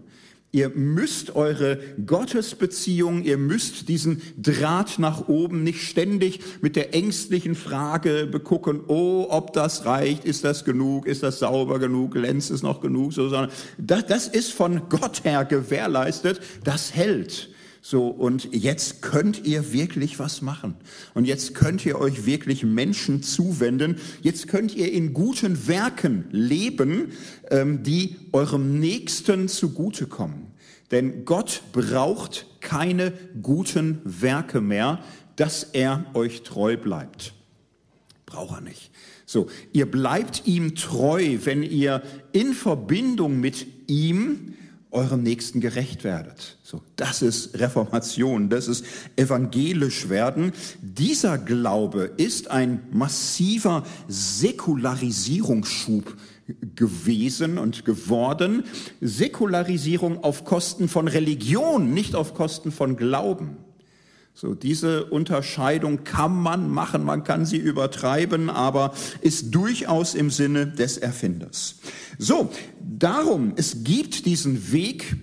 Ihr 0.55 0.69
müsst 0.69 1.35
eure 1.35 1.79
Gottesbeziehung, 2.05 3.23
ihr 3.23 3.39
müsst 3.39 3.89
diesen 3.89 4.21
Draht 4.37 4.99
nach 4.99 5.27
oben 5.27 5.63
nicht 5.63 5.81
ständig 5.81 6.41
mit 6.61 6.75
der 6.75 6.93
ängstlichen 6.93 7.55
Frage 7.55 8.27
begucken, 8.31 8.81
oh, 8.87 9.25
ob 9.29 9.53
das 9.53 9.85
reicht, 9.85 10.25
ist 10.25 10.43
das 10.43 10.63
genug, 10.63 11.07
ist 11.07 11.23
das 11.23 11.39
sauber 11.39 11.79
genug, 11.79 12.11
glänzt 12.11 12.51
es 12.51 12.61
noch 12.61 12.81
genug, 12.81 13.13
so, 13.13 13.29
sondern 13.29 13.49
das, 13.79 14.05
das 14.05 14.27
ist 14.27 14.53
von 14.53 14.89
Gott 14.89 15.23
her 15.23 15.43
gewährleistet, 15.43 16.39
das 16.63 16.93
hält. 16.93 17.49
So, 17.85 18.07
und 18.07 18.47
jetzt 18.53 19.01
könnt 19.01 19.45
ihr 19.45 19.73
wirklich 19.73 20.17
was 20.17 20.41
machen. 20.41 20.75
Und 21.15 21.25
jetzt 21.25 21.53
könnt 21.53 21.85
ihr 21.85 21.99
euch 21.99 22.25
wirklich 22.25 22.63
Menschen 22.63 23.23
zuwenden. 23.23 23.97
Jetzt 24.21 24.47
könnt 24.47 24.73
ihr 24.73 24.89
in 24.89 25.13
guten 25.13 25.67
Werken 25.67 26.23
leben, 26.31 27.11
die 27.53 28.15
eurem 28.31 28.79
Nächsten 28.79 29.47
zugutekommen. 29.47 30.47
Denn 30.91 31.25
Gott 31.25 31.63
braucht 31.71 32.45
keine 32.61 33.13
guten 33.41 33.99
Werke 34.03 34.61
mehr, 34.61 34.99
dass 35.35 35.63
er 35.63 36.05
euch 36.13 36.43
treu 36.43 36.77
bleibt. 36.77 37.33
Braucht 38.25 38.57
er 38.57 38.61
nicht. 38.61 38.91
So, 39.25 39.47
ihr 39.71 39.89
bleibt 39.89 40.45
ihm 40.45 40.75
treu, 40.75 41.37
wenn 41.43 41.63
ihr 41.63 42.03
in 42.31 42.53
Verbindung 42.53 43.39
mit 43.39 43.65
ihm 43.87 44.53
eurem 44.91 45.23
Nächsten 45.23 45.59
gerecht 45.59 46.03
werdet. 46.03 46.57
So, 46.63 46.81
das 46.95 47.21
ist 47.21 47.59
Reformation, 47.59 48.49
das 48.49 48.67
ist 48.67 48.85
evangelisch 49.15 50.09
werden. 50.09 50.51
Dieser 50.81 51.39
Glaube 51.39 52.11
ist 52.17 52.51
ein 52.51 52.81
massiver 52.91 53.83
Säkularisierungsschub 54.07 56.15
gewesen 56.75 57.57
und 57.57 57.85
geworden. 57.85 58.63
Säkularisierung 59.01 60.23
auf 60.23 60.45
Kosten 60.45 60.87
von 60.87 61.07
Religion, 61.07 61.93
nicht 61.93 62.15
auf 62.15 62.33
Kosten 62.33 62.71
von 62.71 62.97
Glauben. 62.97 63.57
So, 64.35 64.55
diese 64.55 65.05
Unterscheidung 65.05 66.03
kann 66.03 66.35
man 66.35 66.69
machen, 66.69 67.03
man 67.03 67.23
kann 67.23 67.45
sie 67.45 67.57
übertreiben, 67.57 68.49
aber 68.49 68.93
ist 69.21 69.53
durchaus 69.53 70.15
im 70.15 70.31
Sinne 70.31 70.65
des 70.65 70.97
Erfinders. 70.97 71.75
So, 72.17 72.49
darum, 72.81 73.53
es 73.57 73.83
gibt 73.83 74.25
diesen 74.25 74.71
Weg 74.71 75.17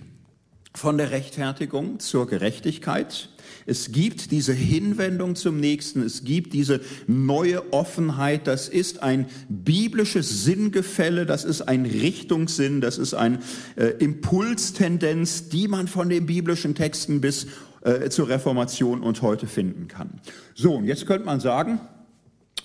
von 0.73 0.97
der 0.97 1.11
Rechtfertigung 1.11 1.99
zur 1.99 2.25
Gerechtigkeit. 2.25 3.27
Es 3.65 3.91
gibt 3.91 4.31
diese 4.31 4.53
Hinwendung 4.53 5.35
zum 5.35 5.59
Nächsten, 5.59 6.01
es 6.01 6.23
gibt 6.23 6.53
diese 6.53 6.81
neue 7.07 7.73
Offenheit, 7.73 8.47
das 8.47 8.67
ist 8.67 9.03
ein 9.03 9.27
biblisches 9.49 10.43
Sinngefälle, 10.43 11.25
das 11.25 11.43
ist 11.43 11.61
ein 11.61 11.85
Richtungssinn, 11.85 12.81
das 12.81 12.97
ist 12.97 13.13
ein 13.13 13.39
äh, 13.75 13.87
Impulstendenz, 13.99 15.49
die 15.49 15.67
man 15.67 15.87
von 15.87 16.09
den 16.09 16.25
biblischen 16.25 16.75
Texten 16.75 17.21
bis 17.21 17.47
äh, 17.81 18.09
zur 18.09 18.29
Reformation 18.29 19.01
und 19.01 19.21
heute 19.21 19.47
finden 19.47 19.87
kann. 19.87 20.21
So, 20.53 20.75
und 20.75 20.85
jetzt 20.85 21.05
könnte 21.05 21.25
man 21.25 21.39
sagen, 21.39 21.79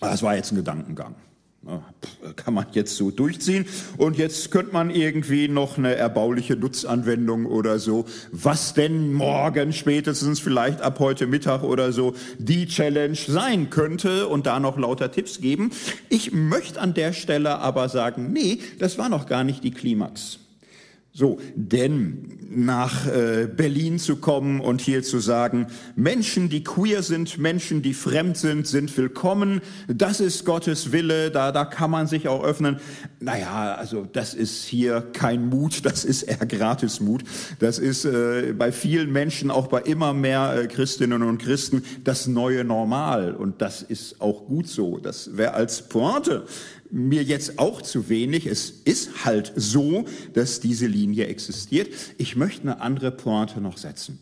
das 0.00 0.22
war 0.22 0.36
jetzt 0.36 0.52
ein 0.52 0.56
Gedankengang. 0.56 1.14
Kann 2.36 2.54
man 2.54 2.66
jetzt 2.72 2.96
so 2.96 3.10
durchziehen. 3.10 3.66
Und 3.96 4.16
jetzt 4.18 4.50
könnte 4.50 4.72
man 4.72 4.90
irgendwie 4.90 5.48
noch 5.48 5.78
eine 5.78 5.94
erbauliche 5.96 6.56
Nutzanwendung 6.56 7.46
oder 7.46 7.78
so, 7.78 8.04
was 8.30 8.74
denn 8.74 9.12
morgen 9.12 9.72
spätestens 9.72 10.38
vielleicht 10.40 10.80
ab 10.80 10.98
heute 11.00 11.26
Mittag 11.26 11.62
oder 11.62 11.92
so 11.92 12.14
die 12.38 12.66
Challenge 12.66 13.16
sein 13.16 13.70
könnte 13.70 14.28
und 14.28 14.46
da 14.46 14.60
noch 14.60 14.78
lauter 14.78 15.10
Tipps 15.10 15.40
geben. 15.40 15.70
Ich 16.08 16.32
möchte 16.32 16.80
an 16.80 16.94
der 16.94 17.12
Stelle 17.12 17.58
aber 17.58 17.88
sagen, 17.88 18.32
nee, 18.32 18.60
das 18.78 18.98
war 18.98 19.08
noch 19.08 19.26
gar 19.26 19.44
nicht 19.44 19.64
die 19.64 19.72
Klimax. 19.72 20.38
So, 21.16 21.38
denn 21.54 22.36
nach 22.50 23.06
äh, 23.06 23.46
Berlin 23.46 23.98
zu 23.98 24.16
kommen 24.16 24.60
und 24.60 24.82
hier 24.82 25.02
zu 25.02 25.18
sagen, 25.18 25.68
Menschen, 25.94 26.50
die 26.50 26.62
queer 26.62 27.02
sind, 27.02 27.38
Menschen, 27.38 27.80
die 27.80 27.94
fremd 27.94 28.36
sind, 28.36 28.66
sind 28.66 28.94
willkommen. 28.98 29.62
Das 29.88 30.20
ist 30.20 30.44
Gottes 30.44 30.92
Wille, 30.92 31.30
da, 31.30 31.52
da 31.52 31.64
kann 31.64 31.90
man 31.90 32.06
sich 32.06 32.28
auch 32.28 32.44
öffnen. 32.44 32.80
Naja, 33.18 33.76
also 33.76 34.06
das 34.12 34.34
ist 34.34 34.64
hier 34.64 35.00
kein 35.14 35.48
Mut, 35.48 35.80
das 35.86 36.04
ist 36.04 36.24
eher 36.24 36.44
Gratismut. 36.44 37.22
Das 37.60 37.78
ist 37.78 38.04
äh, 38.04 38.52
bei 38.52 38.70
vielen 38.70 39.10
Menschen, 39.10 39.50
auch 39.50 39.68
bei 39.68 39.80
immer 39.80 40.12
mehr 40.12 40.54
äh, 40.54 40.66
Christinnen 40.66 41.22
und 41.22 41.38
Christen, 41.38 41.82
das 42.04 42.26
neue 42.26 42.62
Normal. 42.62 43.34
Und 43.34 43.62
das 43.62 43.80
ist 43.80 44.20
auch 44.20 44.44
gut 44.44 44.68
so. 44.68 44.98
Das 44.98 45.34
wäre 45.38 45.54
als 45.54 45.88
Pointe 45.88 46.44
mir 46.90 47.22
jetzt 47.22 47.58
auch 47.58 47.82
zu 47.82 48.08
wenig. 48.08 48.46
Es 48.46 48.70
ist 48.84 49.24
halt 49.24 49.52
so, 49.56 50.04
dass 50.32 50.60
diese 50.60 50.86
Linie 50.86 51.26
existiert. 51.26 51.88
Ich 52.18 52.36
möchte 52.36 52.62
eine 52.62 52.80
andere 52.80 53.10
Pointe 53.10 53.60
noch 53.60 53.78
setzen. 53.78 54.20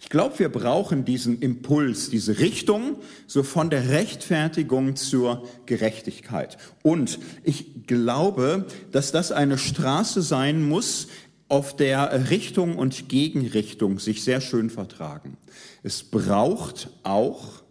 Ich 0.00 0.10
glaube, 0.10 0.38
wir 0.38 0.48
brauchen 0.48 1.04
diesen 1.04 1.40
Impuls, 1.40 2.08
diese 2.08 2.38
Richtung, 2.38 2.96
so 3.26 3.42
von 3.42 3.68
der 3.68 3.90
Rechtfertigung 3.90 4.96
zur 4.96 5.46
Gerechtigkeit. 5.66 6.56
Und 6.82 7.18
ich 7.42 7.86
glaube, 7.86 8.66
dass 8.92 9.12
das 9.12 9.32
eine 9.32 9.58
Straße 9.58 10.22
sein 10.22 10.62
muss, 10.66 11.08
auf 11.48 11.74
der 11.76 12.30
Richtung 12.30 12.76
und 12.76 13.08
Gegenrichtung 13.08 13.98
sich 13.98 14.22
sehr 14.22 14.40
schön 14.40 14.70
vertragen. 14.70 15.36
Es 15.82 16.02
braucht 16.02 16.90
auch 17.02 17.62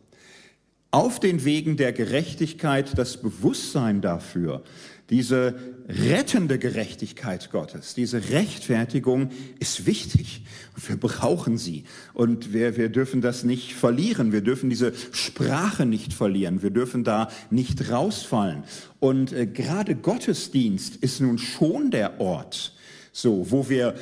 auf 0.91 1.19
den 1.19 1.43
Wegen 1.45 1.77
der 1.77 1.93
Gerechtigkeit 1.93 2.97
das 2.97 3.17
Bewusstsein 3.21 4.01
dafür, 4.01 4.63
diese 5.09 5.55
rettende 5.87 6.59
Gerechtigkeit 6.59 7.49
Gottes, 7.49 7.93
diese 7.93 8.29
Rechtfertigung 8.29 9.29
ist 9.59 9.85
wichtig 9.85 10.41
wir 10.85 10.97
brauchen 10.97 11.57
sie. 11.57 11.83
Und 12.13 12.53
wir, 12.53 12.77
wir 12.77 12.89
dürfen 12.89 13.21
das 13.21 13.43
nicht 13.43 13.73
verlieren, 13.73 14.31
wir 14.31 14.41
dürfen 14.41 14.69
diese 14.69 14.93
Sprache 15.11 15.85
nicht 15.85 16.13
verlieren, 16.13 16.61
wir 16.61 16.69
dürfen 16.69 17.03
da 17.03 17.29
nicht 17.49 17.89
rausfallen. 17.89 18.63
Und 18.99 19.33
äh, 19.33 19.47
gerade 19.47 19.95
Gottesdienst 19.95 20.97
ist 20.97 21.21
nun 21.21 21.37
schon 21.37 21.91
der 21.91 22.19
Ort, 22.19 22.73
so, 23.17 23.49
wo 23.49 23.67
wir 23.67 23.95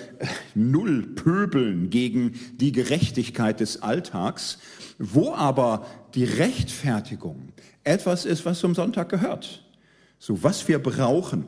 null 0.55 1.03
pöbeln 1.15 1.89
gegen 1.89 2.37
die 2.57 2.73
Gerechtigkeit 2.73 3.61
des 3.61 3.81
Alltags, 3.81 4.57
wo 4.99 5.33
aber 5.33 5.85
die 6.15 6.25
Rechtfertigung 6.25 7.53
etwas 7.85 8.25
ist, 8.25 8.45
was 8.45 8.59
zum 8.59 8.75
Sonntag 8.75 9.07
gehört. 9.07 9.63
So, 10.19 10.43
was 10.43 10.67
wir 10.67 10.79
brauchen. 10.79 11.45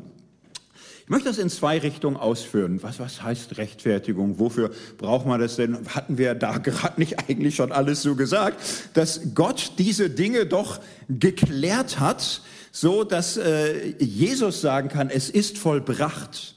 Ich 1.04 1.10
möchte 1.10 1.28
das 1.28 1.40
in 1.40 1.50
zwei 1.50 1.78
Richtungen 1.80 2.16
ausführen. 2.16 2.82
Was, 2.84 3.02
was 3.02 3.22
heißt 3.22 3.58
Rechtfertigung? 3.58 4.40
Wofür 4.40 4.72
braucht 4.98 5.26
man 5.26 5.42
das 5.42 5.58
denn? 5.58 5.78
Hatten 5.90 6.18
wir 6.18 6.36
da 6.36 6.60
gerade 6.60 6.98
nicht 6.98 7.20
eigentlich 7.20 7.58
schon 7.58 7.74
alles 7.74 8.02
so 8.02 8.16
gesagt, 8.16 8.62
dass 8.94 9.34
Gott 9.36 9.74
diese 9.78 10.10
Dinge 10.10 10.46
doch 10.46 10.80
geklärt 11.10 12.00
hat, 12.00 12.44
so 12.72 13.04
dass 13.04 13.36
äh, 13.36 13.94
Jesus 14.02 14.62
sagen 14.62 14.88
kann, 14.88 15.10
es 15.10 15.30
ist 15.30 15.58
vollbracht. 15.58 16.57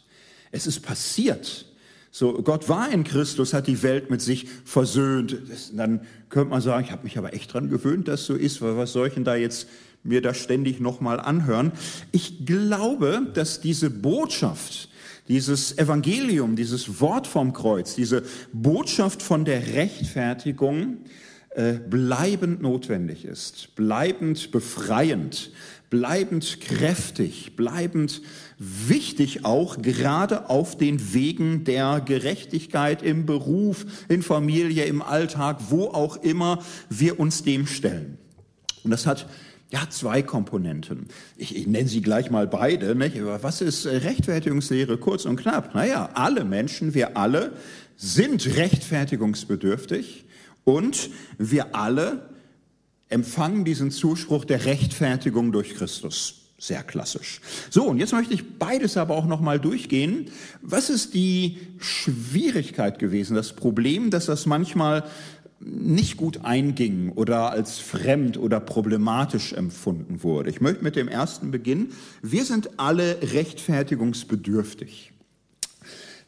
Es 0.50 0.66
ist 0.66 0.80
passiert. 0.80 1.66
So, 2.12 2.42
Gott 2.42 2.68
war 2.68 2.90
in 2.90 3.04
Christus, 3.04 3.52
hat 3.52 3.68
die 3.68 3.82
Welt 3.84 4.10
mit 4.10 4.20
sich 4.20 4.48
versöhnt. 4.64 5.36
Das, 5.48 5.70
dann 5.74 6.00
könnte 6.28 6.50
man 6.50 6.60
sagen, 6.60 6.84
ich 6.84 6.90
habe 6.90 7.04
mich 7.04 7.16
aber 7.16 7.34
echt 7.34 7.52
dran 7.52 7.70
gewöhnt, 7.70 8.08
dass 8.08 8.26
so 8.26 8.34
ist, 8.34 8.60
weil 8.60 8.76
was 8.76 8.92
soll 8.92 9.08
ich 9.08 9.14
denn 9.14 9.24
da 9.24 9.36
jetzt 9.36 9.68
mir 10.02 10.20
da 10.20 10.34
ständig 10.34 10.80
nochmal 10.80 11.20
anhören? 11.20 11.70
Ich 12.10 12.46
glaube, 12.46 13.28
dass 13.34 13.60
diese 13.60 13.90
Botschaft, 13.90 14.88
dieses 15.28 15.78
Evangelium, 15.78 16.56
dieses 16.56 17.00
Wort 17.00 17.28
vom 17.28 17.52
Kreuz, 17.52 17.94
diese 17.94 18.24
Botschaft 18.52 19.22
von 19.22 19.44
der 19.44 19.74
Rechtfertigung 19.74 20.98
äh, 21.50 21.74
bleibend 21.74 22.62
notwendig 22.62 23.24
ist, 23.24 23.74
bleibend 23.74 24.52
befreiend, 24.52 25.50
bleibend 25.90 26.60
kräftig, 26.60 27.56
bleibend 27.56 28.22
wichtig 28.56 29.44
auch 29.44 29.82
gerade 29.82 30.48
auf 30.48 30.78
den 30.78 31.12
Wegen 31.12 31.64
der 31.64 32.02
Gerechtigkeit 32.04 33.02
im 33.02 33.26
Beruf, 33.26 33.84
in 34.08 34.22
Familie, 34.22 34.84
im 34.84 35.02
Alltag, 35.02 35.58
wo 35.70 35.88
auch 35.88 36.18
immer 36.18 36.62
wir 36.88 37.18
uns 37.18 37.42
dem 37.42 37.66
stellen. 37.66 38.16
Und 38.84 38.92
das 38.92 39.06
hat 39.06 39.26
ja, 39.72 39.80
zwei 39.88 40.22
Komponenten. 40.22 41.06
Ich, 41.36 41.56
ich 41.56 41.66
nenne 41.66 41.88
sie 41.88 42.00
gleich 42.00 42.30
mal 42.30 42.46
beide. 42.46 42.94
Nicht? 42.94 43.16
Was 43.24 43.60
ist 43.60 43.86
Rechtfertigungslehre 43.86 44.98
kurz 44.98 45.24
und 45.24 45.34
knapp? 45.34 45.74
Naja, 45.74 46.10
alle 46.14 46.44
Menschen, 46.44 46.94
wir 46.94 47.16
alle 47.16 47.54
sind 47.96 48.56
rechtfertigungsbedürftig 48.56 50.26
und 50.70 51.10
wir 51.38 51.74
alle 51.74 52.30
empfangen 53.08 53.64
diesen 53.64 53.90
Zuspruch 53.90 54.44
der 54.44 54.64
Rechtfertigung 54.66 55.52
durch 55.52 55.74
Christus. 55.74 56.36
Sehr 56.58 56.82
klassisch. 56.82 57.40
So, 57.70 57.84
und 57.84 57.98
jetzt 57.98 58.12
möchte 58.12 58.34
ich 58.34 58.58
beides 58.58 58.96
aber 58.96 59.16
auch 59.16 59.26
nochmal 59.26 59.58
durchgehen. 59.58 60.30
Was 60.60 60.90
ist 60.90 61.14
die 61.14 61.58
Schwierigkeit 61.78 62.98
gewesen, 62.98 63.34
das 63.34 63.54
Problem, 63.54 64.10
dass 64.10 64.26
das 64.26 64.46
manchmal 64.46 65.04
nicht 65.58 66.16
gut 66.16 66.44
einging 66.44 67.12
oder 67.12 67.50
als 67.50 67.78
fremd 67.78 68.36
oder 68.36 68.60
problematisch 68.60 69.54
empfunden 69.54 70.22
wurde? 70.22 70.50
Ich 70.50 70.60
möchte 70.60 70.84
mit 70.84 70.96
dem 70.96 71.08
ersten 71.08 71.50
beginnen. 71.50 71.92
Wir 72.22 72.44
sind 72.44 72.78
alle 72.78 73.16
rechtfertigungsbedürftig. 73.22 75.12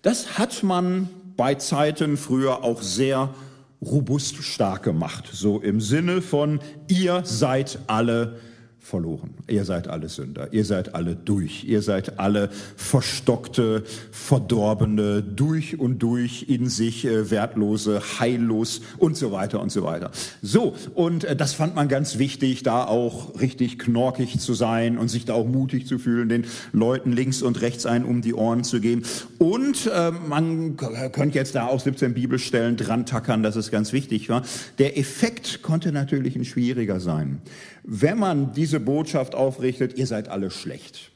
Das 0.00 0.38
hat 0.38 0.62
man 0.62 1.10
bei 1.36 1.54
Zeiten 1.56 2.16
früher 2.16 2.64
auch 2.64 2.82
sehr 2.82 3.34
robust 3.84 4.42
stark 4.42 4.84
gemacht. 4.84 5.28
So 5.32 5.60
im 5.60 5.80
Sinne 5.80 6.22
von, 6.22 6.60
ihr 6.88 7.22
seid 7.24 7.78
alle 7.86 8.36
verloren. 8.82 9.30
Ihr 9.46 9.64
seid 9.64 9.86
alle 9.86 10.08
Sünder, 10.08 10.52
ihr 10.52 10.64
seid 10.64 10.94
alle 10.94 11.14
durch, 11.14 11.64
ihr 11.64 11.82
seid 11.82 12.18
alle 12.18 12.50
verstockte, 12.76 13.84
verdorbene, 14.10 15.22
durch 15.22 15.78
und 15.78 16.00
durch 16.00 16.46
in 16.48 16.68
sich 16.68 17.04
äh, 17.04 17.30
wertlose, 17.30 18.02
heillos 18.18 18.82
und 18.98 19.16
so 19.16 19.30
weiter 19.30 19.60
und 19.60 19.70
so 19.70 19.84
weiter. 19.84 20.10
So, 20.42 20.74
und 20.94 21.22
äh, 21.22 21.36
das 21.36 21.54
fand 21.54 21.76
man 21.76 21.88
ganz 21.88 22.18
wichtig, 22.18 22.64
da 22.64 22.84
auch 22.84 23.40
richtig 23.40 23.78
knorkig 23.78 24.40
zu 24.40 24.52
sein 24.52 24.98
und 24.98 25.08
sich 25.08 25.24
da 25.24 25.34
auch 25.34 25.46
mutig 25.46 25.86
zu 25.86 26.00
fühlen, 26.00 26.28
den 26.28 26.44
Leuten 26.72 27.12
links 27.12 27.40
und 27.40 27.60
rechts 27.60 27.86
ein 27.86 28.04
um 28.04 28.20
die 28.20 28.34
Ohren 28.34 28.64
zu 28.64 28.80
gehen. 28.80 29.04
Und 29.38 29.86
äh, 29.86 30.10
man 30.10 30.76
könnte 30.76 31.38
jetzt 31.38 31.54
da 31.54 31.66
auch 31.66 31.80
17 31.80 32.14
Bibelstellen 32.14 32.76
dran 32.76 33.06
tackern, 33.06 33.44
dass 33.44 33.54
es 33.54 33.70
ganz 33.70 33.92
wichtig 33.92 34.28
war. 34.28 34.42
Der 34.78 34.98
Effekt 34.98 35.62
konnte 35.62 35.92
natürlich 35.92 36.34
ein 36.34 36.44
schwieriger 36.44 36.98
sein 36.98 37.40
wenn 37.84 38.18
man 38.18 38.52
diese 38.52 38.71
Botschaft 38.80 39.34
aufrichtet, 39.34 39.96
ihr 39.96 40.06
seid 40.06 40.28
alle 40.28 40.50
schlecht. 40.50 41.12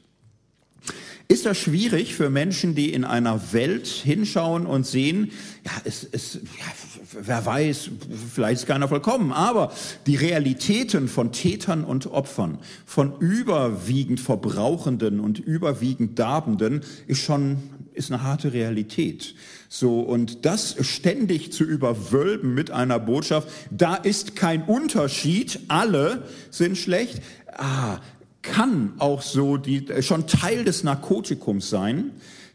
Ist 1.29 1.45
das 1.45 1.57
schwierig 1.57 2.15
für 2.15 2.29
Menschen, 2.29 2.73
die 2.73 2.93
in 2.93 3.03
einer 3.03 3.51
Welt 3.51 3.85
hinschauen 3.85 4.65
und 4.65 4.87
sehen, 4.87 5.31
ja, 5.65 5.71
es, 5.83 6.07
es, 6.09 6.35
ja, 6.35 7.21
wer 7.21 7.45
weiß, 7.45 7.89
vielleicht 8.33 8.61
ist 8.61 8.67
keiner 8.67 8.87
vollkommen, 8.87 9.33
aber 9.33 9.73
die 10.05 10.15
Realitäten 10.15 11.09
von 11.09 11.33
Tätern 11.33 11.83
und 11.83 12.07
Opfern, 12.07 12.59
von 12.85 13.19
überwiegend 13.19 14.21
Verbrauchenden 14.21 15.19
und 15.19 15.39
überwiegend 15.39 16.17
Darbenden, 16.17 16.81
ist 17.07 17.19
schon, 17.19 17.57
ist 17.93 18.09
eine 18.09 18.23
harte 18.23 18.53
Realität. 18.53 19.35
So, 19.67 19.99
und 19.99 20.45
das 20.45 20.77
ständig 20.79 21.51
zu 21.51 21.65
überwölben 21.65 22.53
mit 22.53 22.71
einer 22.71 22.99
Botschaft, 22.99 23.49
da 23.69 23.95
ist 23.95 24.37
kein 24.37 24.63
Unterschied, 24.63 25.59
alle 25.67 26.23
sind 26.51 26.77
schlecht, 26.77 27.21
ah, 27.57 27.99
kann 28.41 28.93
auch 28.99 29.21
so 29.21 29.57
die, 29.57 29.85
schon 30.01 30.27
Teil 30.27 30.63
des 30.63 30.83
Narkotikums 30.83 31.69
sein, 31.69 32.11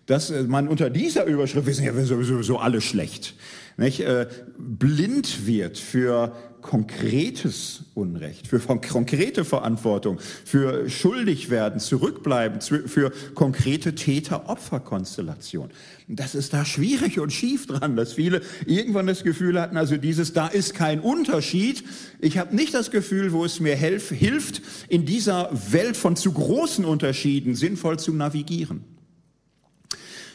dass 0.07 0.31
man 0.31 0.69
unter 0.69 0.91
dieser 0.91 1.25
Überschrift, 1.27 1.67
wir 1.67 1.75
sind 1.75 1.85
ja 1.85 2.05
sowieso 2.05 2.59
alle 2.59 2.81
schlecht, 2.81 3.35
nicht, 3.77 4.01
äh, 4.01 4.27
blind 4.59 5.47
wird 5.47 5.79
für 5.79 6.35
konkretes 6.63 7.85
Unrecht, 7.95 8.47
für 8.47 8.61
konkrete 8.61 9.45
Verantwortung, 9.45 10.19
für 10.45 10.89
schuldig 10.89 11.51
werden, 11.51 11.81
zurückbleiben, 11.81 12.61
für 12.61 13.13
konkrete 13.35 13.95
Täter-Opfer-Konstellation. 13.95 15.71
Das 16.09 16.35
ist 16.35 16.55
da 16.55 16.65
schwierig 16.65 17.21
und 17.21 17.33
schief 17.33 17.67
dran, 17.67 17.97
dass 17.97 18.15
viele 18.15 18.41
irgendwann 18.67 19.07
das 19.07 19.25
Gefühl 19.25 19.61
hatten, 19.61 19.77
also 19.77 19.97
dieses, 19.97 20.33
da 20.33 20.47
ist 20.47 20.75
kein 20.75 21.01
Unterschied. 21.01 21.85
Ich 22.21 22.39
habe 22.39 22.55
nicht 22.55 22.73
das 22.75 22.91
Gefühl, 22.91 23.33
wo 23.33 23.45
es 23.45 23.61
mir 23.61 23.77
helf, 23.77 24.11
hilft, 24.11 24.63
in 24.89 25.05
dieser 25.05 25.51
Welt 25.71 25.97
von 25.97 26.17
zu 26.17 26.33
großen 26.33 26.85
Unterschieden 26.85 27.55
sinnvoll 27.55 27.99
zu 27.99 28.13
navigieren. 28.13 28.85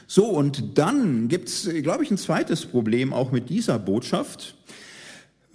So, 0.09 0.25
und 0.25 0.77
dann 0.77 1.27
gibt's, 1.27 1.69
glaube 1.83 2.03
ich, 2.03 2.11
ein 2.11 2.17
zweites 2.17 2.65
Problem 2.65 3.11
auch 3.11 3.31
mit 3.31 3.49
dieser 3.49 3.77
Botschaft. 3.77 4.55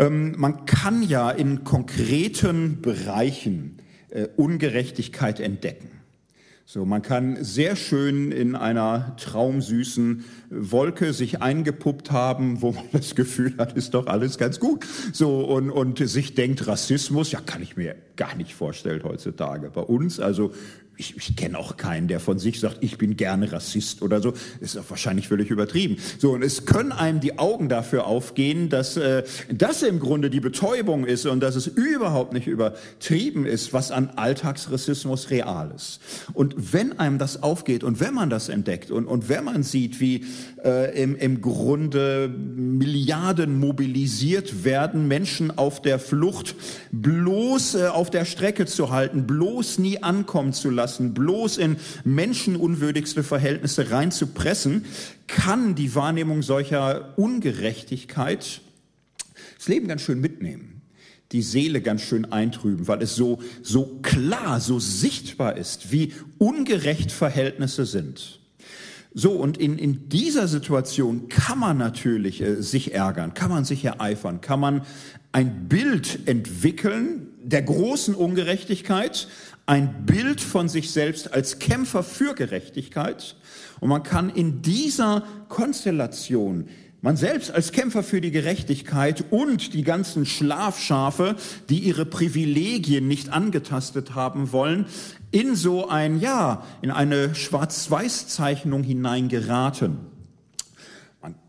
Ähm, 0.03 0.35
man 0.37 0.67
kann 0.67 1.03
ja 1.05 1.31
in 1.31 1.63
konkreten 1.63 2.83
Bereichen 2.83 3.79
äh, 4.11 4.27
Ungerechtigkeit 4.37 5.39
entdecken. 5.39 5.91
So, 6.65 6.85
man 6.85 7.03
kann 7.03 7.45
sehr 7.45 7.77
schön 7.77 8.33
in 8.33 8.57
einer 8.57 9.15
traumsüßen 9.17 10.25
Wolke 10.51 11.13
sich 11.13 11.43
eingepuppt 11.43 12.11
haben, 12.11 12.63
wo 12.63 12.73
man 12.73 12.85
das 12.93 13.15
Gefühl 13.15 13.55
hat, 13.59 13.75
ist 13.75 13.95
doch 13.95 14.07
alles 14.07 14.39
ganz 14.39 14.59
gut. 14.59 14.87
So, 15.13 15.41
und, 15.45 15.71
und 15.71 15.99
sich 15.99 16.35
denkt, 16.35 16.67
Rassismus, 16.67 17.31
ja, 17.31 17.41
kann 17.41 17.63
ich 17.63 17.77
mir 17.77 17.95
gar 18.17 18.35
nicht 18.35 18.55
vorstellen 18.55 19.03
heutzutage. 19.05 19.71
Bei 19.71 19.83
uns, 19.83 20.19
also 20.19 20.53
ich, 20.97 21.17
ich 21.17 21.37
kenne 21.37 21.59
auch 21.59 21.77
keinen, 21.77 22.07
der 22.07 22.21
von 22.21 22.39
sich 22.39 22.61
sagt, 22.61 22.79
ich 22.81 22.99
bin 22.99 23.17
gerne 23.17 23.51
Rassist 23.51 24.03
oder 24.03 24.21
so. 24.21 24.35
Ist 24.61 24.77
auch 24.77 24.89
wahrscheinlich 24.89 25.29
völlig 25.29 25.51
übertrieben. 25.51 25.97
So, 26.19 26.33
und 26.33 26.43
es 26.43 26.67
können 26.67 26.93
einem 26.93 27.21
die 27.21 27.39
Augen 27.39 27.69
dafür 27.69 28.07
aufgehen, 28.07 28.69
dass 28.69 28.97
äh, 28.97 29.25
das 29.51 29.83
im 29.83 30.01
Grunde 30.01 30.31
die 30.31 30.41
Betäubung 30.41 31.05
ist 31.05 31.27
und 31.27 31.41
dass 31.41 31.57
es 31.57 31.67
überhaupt 31.67 32.33
nicht 32.33 32.47
übertrieben 32.47 33.47
ist, 33.47 33.73
was 33.73 33.91
an 33.91 34.11
Alltagsrassismus 34.17 35.31
real 35.31 35.73
ist. 35.75 36.01
Und 36.35 36.73
wenn 36.73 36.99
einem 36.99 37.19
das 37.19 37.43
aufgeht 37.43 37.85
und 37.85 38.01
wenn 38.01 38.15
man 38.15 38.31
das 38.31 38.49
entdeckt 38.49 38.91
und, 38.91 39.07
und 39.07 39.29
wenn 39.29 39.45
man 39.45 39.63
sieht, 39.63 39.99
wie 39.99 40.25
äh, 40.65 41.03
im, 41.03 41.17
im 41.17 41.41
Grunde 41.41 42.29
Milliarden 42.29 43.59
mobilisiert 43.59 44.65
werden, 44.65 45.09
Menschen 45.09 45.57
auf 45.57 45.83
der 45.83 45.99
Flucht 45.99 46.55
bloß 46.93 47.75
äh, 47.75 47.87
auf 47.87 48.11
der 48.11 48.25
Strecke 48.25 48.67
zu 48.67 48.91
halten, 48.91 49.27
bloß 49.27 49.79
nie 49.79 50.03
ankommen 50.03 50.53
zu 50.53 50.71
lassen, 50.71 51.15
bloß 51.15 51.59
in 51.59 51.77
menschenunwürdigste 52.05 53.23
Verhältnisse 53.23 53.91
reinzupressen, 53.91 54.85
kann 55.27 55.75
die 55.75 55.95
Wahrnehmung 55.95 56.43
solcher 56.43 57.17
Ungerechtigkeit 57.17 58.61
das 59.63 59.69
Leben 59.69 59.87
ganz 59.87 60.03
schön 60.03 60.21
mitnehmen, 60.21 60.83
die 61.31 61.41
Seele 61.41 61.81
ganz 61.81 62.03
schön 62.03 62.25
eintrüben, 62.33 62.89
weil 62.89 63.01
es 63.01 63.15
so, 63.15 63.41
so 63.63 64.01
klar, 64.03 64.59
so 64.59 64.81
sichtbar 64.81 65.57
ist, 65.57 65.93
wie 65.93 66.13
ungerecht 66.39 67.13
Verhältnisse 67.13 67.87
sind. 67.87 68.42
So, 69.15 69.33
und 69.33 69.59
in, 69.59 69.79
in 69.79 70.09
dieser 70.09 70.49
Situation 70.49 71.29
kann 71.29 71.59
man 71.59 71.77
natürlich 71.77 72.41
äh, 72.41 72.63
sich 72.63 72.95
ärgern, 72.95 73.35
kann 73.35 73.51
man 73.51 73.65
sich 73.65 73.85
ereifern, 73.85 74.41
kann 74.41 74.61
man 74.61 74.83
ein 75.33 75.69
Bild 75.69 76.27
entwickeln 76.27 77.29
der 77.43 77.63
großen 77.63 78.15
Ungerechtigkeit, 78.15 79.29
ein 79.67 80.07
Bild 80.07 80.41
von 80.41 80.69
sich 80.69 80.91
selbst 80.91 81.33
als 81.33 81.59
Kämpfer 81.59 82.03
für 82.03 82.35
Gerechtigkeit. 82.35 83.37
Und 83.81 83.89
man 83.89 84.03
kann 84.03 84.31
in 84.31 84.63
dieser 84.63 85.25
Konstellation 85.49 86.69
man 87.03 87.17
selbst 87.17 87.51
als 87.51 87.73
Kämpfer 87.73 88.03
für 88.03 88.21
die 88.21 88.31
Gerechtigkeit 88.31 89.25
und 89.31 89.75
die 89.75 89.83
ganzen 89.83 90.25
Schlafschafe, 90.25 91.35
die 91.69 91.81
ihre 91.81 92.07
Privilegien 92.07 93.09
nicht 93.09 93.29
angetastet 93.31 94.15
haben 94.15 94.53
wollen, 94.53 94.87
in 95.33 95.57
so 95.57 95.89
ein, 95.89 96.21
ja, 96.21 96.63
in 96.81 96.93
eine 96.93 97.35
Schwarz-Weiß-Zeichnung 97.35 98.85
hineingeraten. 98.85 100.12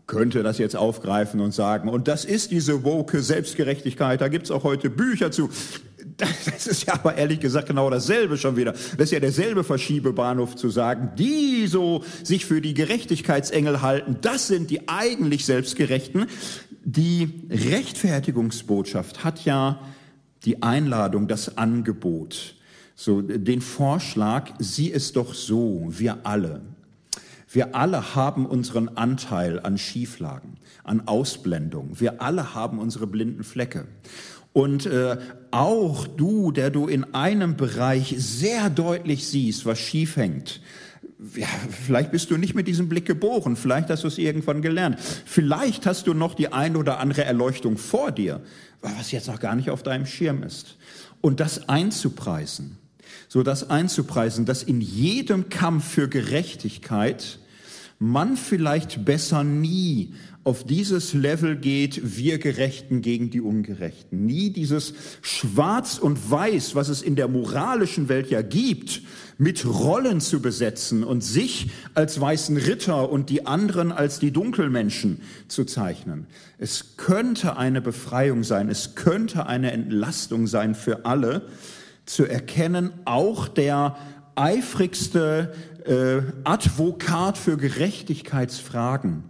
Könnte 0.06 0.42
das 0.42 0.58
jetzt 0.58 0.76
aufgreifen 0.76 1.40
und 1.40 1.52
sagen, 1.52 1.88
und 1.88 2.08
das 2.08 2.24
ist 2.26 2.50
diese 2.50 2.84
woke 2.84 3.22
Selbstgerechtigkeit, 3.22 4.20
da 4.20 4.28
gibt's 4.28 4.50
auch 4.50 4.62
heute 4.62 4.90
Bücher 4.90 5.30
zu. 5.30 5.48
Das 6.16 6.66
ist 6.66 6.86
ja 6.86 6.94
aber 6.94 7.16
ehrlich 7.16 7.40
gesagt 7.40 7.68
genau 7.68 7.90
dasselbe 7.90 8.36
schon 8.36 8.56
wieder. 8.56 8.72
Das 8.72 9.06
ist 9.06 9.10
ja 9.12 9.20
derselbe 9.20 9.64
Verschiebebahnhof 9.64 10.54
zu 10.54 10.68
sagen, 10.68 11.10
die 11.18 11.66
so 11.66 12.04
sich 12.22 12.44
für 12.44 12.60
die 12.60 12.74
Gerechtigkeitsengel 12.74 13.82
halten, 13.82 14.18
das 14.20 14.46
sind 14.46 14.70
die 14.70 14.88
eigentlich 14.88 15.44
Selbstgerechten. 15.44 16.26
Die 16.84 17.46
Rechtfertigungsbotschaft 17.50 19.24
hat 19.24 19.44
ja 19.44 19.80
die 20.44 20.62
Einladung, 20.62 21.26
das 21.26 21.56
Angebot, 21.56 22.54
so 22.94 23.22
den 23.22 23.60
Vorschlag, 23.60 24.50
sieh 24.58 24.92
es 24.92 25.12
doch 25.12 25.34
so, 25.34 25.86
wir 25.88 26.18
alle. 26.24 26.60
Wir 27.54 27.76
alle 27.76 28.16
haben 28.16 28.46
unseren 28.46 28.88
Anteil 28.96 29.60
an 29.60 29.78
Schieflagen, 29.78 30.56
an 30.82 31.06
Ausblendung. 31.06 32.00
Wir 32.00 32.20
alle 32.20 32.52
haben 32.56 32.80
unsere 32.80 33.06
blinden 33.06 33.44
Flecke. 33.44 33.86
Und 34.52 34.86
äh, 34.86 35.18
auch 35.52 36.08
du, 36.08 36.50
der 36.50 36.70
du 36.70 36.88
in 36.88 37.14
einem 37.14 37.56
Bereich 37.56 38.16
sehr 38.18 38.70
deutlich 38.70 39.28
siehst, 39.28 39.66
was 39.66 39.78
schief 39.78 40.16
hängt, 40.16 40.60
ja, 41.36 41.46
vielleicht 41.70 42.10
bist 42.10 42.32
du 42.32 42.36
nicht 42.36 42.56
mit 42.56 42.66
diesem 42.66 42.88
Blick 42.88 43.06
geboren, 43.06 43.54
vielleicht 43.54 43.88
hast 43.88 44.02
du 44.02 44.08
es 44.08 44.18
irgendwann 44.18 44.60
gelernt, 44.60 44.98
vielleicht 45.24 45.86
hast 45.86 46.08
du 46.08 46.14
noch 46.14 46.34
die 46.34 46.52
ein 46.52 46.74
oder 46.74 46.98
andere 46.98 47.24
Erleuchtung 47.24 47.78
vor 47.78 48.10
dir, 48.10 48.40
was 48.82 49.12
jetzt 49.12 49.28
noch 49.28 49.38
gar 49.38 49.54
nicht 49.54 49.70
auf 49.70 49.84
deinem 49.84 50.06
Schirm 50.06 50.42
ist. 50.42 50.76
Und 51.20 51.38
das 51.38 51.68
einzupreisen, 51.68 52.78
so 53.28 53.44
das 53.44 53.70
einzupreisen, 53.70 54.44
dass 54.44 54.64
in 54.64 54.80
jedem 54.80 55.50
Kampf 55.50 55.88
für 55.88 56.08
Gerechtigkeit 56.08 57.38
man 57.98 58.36
vielleicht 58.36 59.04
besser 59.04 59.44
nie 59.44 60.14
auf 60.44 60.64
dieses 60.64 61.14
Level 61.14 61.56
geht, 61.56 62.18
wir 62.18 62.38
Gerechten 62.38 63.00
gegen 63.00 63.30
die 63.30 63.40
Ungerechten. 63.40 64.26
Nie 64.26 64.50
dieses 64.50 64.92
Schwarz 65.22 65.98
und 65.98 66.30
Weiß, 66.30 66.74
was 66.74 66.90
es 66.90 67.00
in 67.00 67.16
der 67.16 67.28
moralischen 67.28 68.10
Welt 68.10 68.30
ja 68.30 68.42
gibt, 68.42 69.00
mit 69.38 69.64
Rollen 69.64 70.20
zu 70.20 70.40
besetzen 70.40 71.02
und 71.02 71.24
sich 71.24 71.70
als 71.94 72.20
weißen 72.20 72.58
Ritter 72.58 73.10
und 73.10 73.30
die 73.30 73.46
anderen 73.46 73.90
als 73.90 74.18
die 74.18 74.32
Dunkelmenschen 74.32 75.20
zu 75.48 75.64
zeichnen. 75.64 76.26
Es 76.58 76.96
könnte 76.98 77.56
eine 77.56 77.80
Befreiung 77.80 78.44
sein, 78.44 78.68
es 78.68 78.94
könnte 78.94 79.46
eine 79.46 79.72
Entlastung 79.72 80.46
sein 80.46 80.74
für 80.74 81.06
alle, 81.06 81.48
zu 82.04 82.26
erkennen, 82.26 82.92
auch 83.06 83.48
der 83.48 83.96
eifrigste 84.36 85.54
äh, 85.84 86.22
Advokat 86.44 87.38
für 87.38 87.56
Gerechtigkeitsfragen 87.56 89.24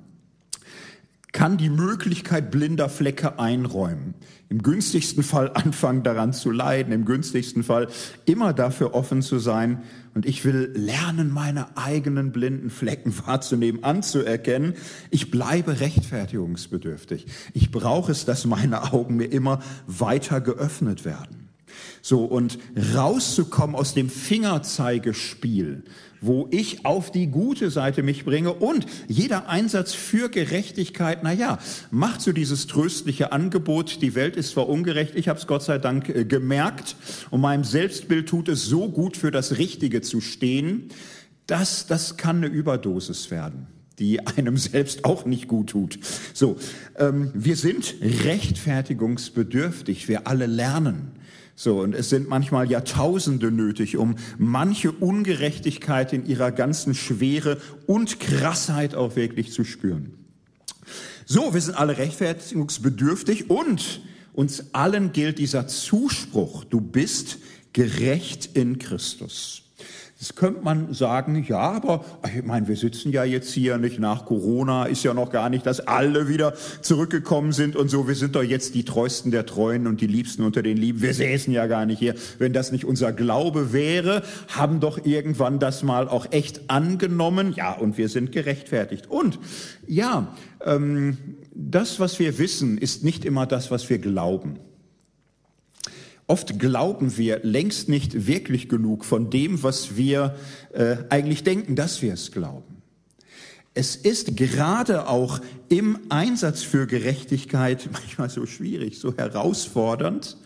kann 1.35 1.57
die 1.57 1.69
Möglichkeit 1.69 2.53
blinder 2.53 2.89
Flecke 2.89 3.41
einräumen. 3.41 4.15
Im 4.49 4.63
günstigsten 4.63 5.25
Fall 5.25 5.51
anfangen 5.53 6.05
daran 6.05 6.33
zu 6.33 6.53
leiden, 6.53 6.93
im 6.93 7.05
günstigsten 7.05 7.65
Fall 7.65 7.89
immer 8.25 8.53
dafür 8.53 8.95
offen 8.95 9.21
zu 9.21 9.41
sein. 9.41 9.83
Und 10.15 10.27
ich 10.27 10.45
will 10.45 10.71
lernen, 10.77 11.33
meine 11.33 11.77
eigenen 11.77 12.31
blinden 12.31 12.71
Flecken 12.71 13.13
wahrzunehmen, 13.27 13.83
anzuerkennen. 13.83 14.75
Ich 15.11 15.33
bleibe 15.33 15.81
rechtfertigungsbedürftig. 15.81 17.27
Ich 17.53 17.73
brauche 17.73 18.13
es, 18.13 18.25
dass 18.25 18.47
meine 18.47 18.93
Augen 18.93 19.17
mir 19.17 19.27
immer 19.27 19.59
weiter 19.89 20.41
geöffnet 20.41 21.05
werden. 21.05 21.49
So, 22.01 22.25
und 22.25 22.59
rauszukommen 22.95 23.75
aus 23.75 23.95
dem 23.95 24.09
Fingerzeigespiel, 24.09 25.83
wo 26.21 26.49
ich 26.51 26.85
auf 26.85 27.11
die 27.11 27.27
gute 27.27 27.71
Seite 27.71 28.03
mich 28.03 28.25
bringe 28.25 28.53
und 28.53 28.87
jeder 29.09 29.49
Einsatz 29.49 29.93
für 29.93 30.29
Gerechtigkeit, 30.29 31.21
na 31.23 31.33
ja, 31.33 31.59
macht 31.91 32.21
so 32.21 32.33
dieses 32.33 32.67
tröstliche 32.67 33.33
Angebot, 33.33 34.03
die 34.03 34.15
Welt 34.15 34.37
ist 34.37 34.51
zwar 34.51 34.69
ungerecht, 34.69 35.15
ich 35.15 35.29
habe 35.29 35.39
es 35.39 35.47
Gott 35.47 35.63
sei 35.63 35.79
Dank 35.79 36.09
äh, 36.09 36.25
gemerkt 36.25 36.97
und 37.31 37.41
meinem 37.41 37.65
Selbstbild 37.65 38.29
tut 38.29 38.49
es 38.49 38.65
so 38.65 38.89
gut 38.89 39.17
für 39.17 39.31
das 39.31 39.59
Richtige 39.59 40.01
zu 40.01 40.21
stehen, 40.21 40.89
dass 41.47 41.87
das 41.87 42.17
kann 42.17 42.39
eine 42.39 42.47
Überdosis 42.47 43.31
werden 43.31 43.67
die 43.99 44.27
einem 44.27 44.57
selbst 44.59 45.05
auch 45.05 45.25
nicht 45.25 45.49
gut 45.49 45.71
tut. 45.71 45.99
So, 46.33 46.57
ähm, 46.97 47.31
wir 47.35 47.57
sind 47.57 47.95
rechtfertigungsbedürftig. 48.25 50.09
Wir 50.09 50.27
alle 50.27 50.47
lernen. 50.47 51.13
So, 51.57 51.81
und 51.81 51.95
es 51.95 52.11
sind 52.11 52.29
manchmal 52.29 52.69
Jahrtausende 52.71 53.51
nötig, 53.53 53.97
um 53.97 54.17
manche 54.39 54.91
Ungerechtigkeit 54.91 56.13
in 56.13 56.27
ihrer 56.27 56.51
ganzen 56.51 56.95
Schwere 56.95 57.61
und 57.87 58.19
Krassheit 58.19 58.95
auch 58.95 59.15
wirklich 59.15 59.53
zu 59.53 59.65
spüren. 59.65 60.15
So, 61.27 61.55
wir 61.55 61.61
sind 61.61 61.77
alle 61.77 61.97
rechtfertigungsbedürftig 61.97 63.51
und 63.51 64.01
uns 64.33 64.75
allen 64.75 65.13
gilt 65.13 65.39
dieser 65.39 65.69
Zuspruch, 65.69 66.65
du 66.65 66.81
bist 66.81 67.39
gerecht 67.73 68.51
in 68.55 68.79
Christus. 68.79 69.64
Jetzt 70.21 70.37
könnte 70.37 70.63
man 70.63 70.95
sagen, 70.95 71.45
ja, 71.49 71.59
aber 71.59 72.05
ich 72.25 72.45
meine, 72.45 72.69
wir 72.69 72.77
sitzen 72.77 73.11
ja 73.11 73.25
jetzt 73.25 73.53
hier 73.53 73.79
nicht 73.79 73.99
nach 73.99 74.27
Corona, 74.27 74.85
ist 74.85 75.03
ja 75.03 75.13
noch 75.13 75.31
gar 75.31 75.51
nicht, 75.51 75.67
dass 75.67 75.81
alle 75.81 76.29
wieder 76.29 76.55
zurückgekommen 76.83 77.51
sind 77.51 77.75
und 77.75 77.89
so. 77.89 78.07
Wir 78.07 78.15
sind 78.15 78.37
doch 78.37 78.43
jetzt 78.45 78.77
die 78.77 78.85
treuesten 78.85 79.33
der 79.33 79.45
Treuen 79.45 79.89
und 79.89 80.01
die 80.01 80.07
Liebsten 80.07 80.45
unter 80.45 80.63
den 80.63 80.77
Lieben. 80.77 81.03
Wir 81.03 81.15
säßen 81.15 81.53
ja 81.53 81.67
gar 81.67 81.85
nicht 81.85 81.99
hier. 81.99 82.15
Wenn 82.39 82.53
das 82.53 82.71
nicht 82.71 82.85
unser 82.85 83.13
Glaube 83.13 83.73
wäre, 83.73 84.23
haben 84.49 84.79
doch 84.79 85.05
irgendwann 85.05 85.59
das 85.59 85.83
mal 85.83 86.09
auch 86.09 86.27
echt 86.31 86.71
angenommen. 86.71 87.53
Ja, 87.57 87.73
und 87.73 87.99
wir 87.99 88.09
sind 88.09 88.31
gerechtfertigt. 88.31 89.11
Und 89.11 89.41
ja, 89.89 90.33
ähm, 90.65 91.19
das, 91.53 91.99
was 91.99 92.21
wir 92.21 92.39
wissen, 92.39 92.79
ist 92.79 93.03
nicht 93.03 93.25
immer 93.25 93.47
das, 93.47 93.73
was 93.73 93.91
wir 93.91 93.99
glauben. 93.99 94.61
Oft 96.27 96.59
glauben 96.59 97.17
wir 97.19 97.41
längst 97.43 97.89
nicht 97.89 98.27
wirklich 98.27 98.69
genug 98.69 99.05
von 99.05 99.29
dem, 99.29 99.63
was 99.63 99.97
wir 99.97 100.37
äh, 100.73 100.97
eigentlich 101.11 101.45
denken, 101.45 101.77
dass 101.77 102.01
wir 102.01 102.15
es 102.15 102.33
glauben. 102.33 102.83
Es 103.75 103.97
ist 103.97 104.37
gerade 104.37 105.09
auch 105.09 105.41
im 105.69 105.99
Einsatz 106.09 106.63
für 106.63 106.87
Gerechtigkeit 106.87 107.89
manchmal 107.93 108.31
so 108.31 108.47
schwierig, 108.47 108.99
so 108.99 109.15
herausfordernd, 109.17 110.39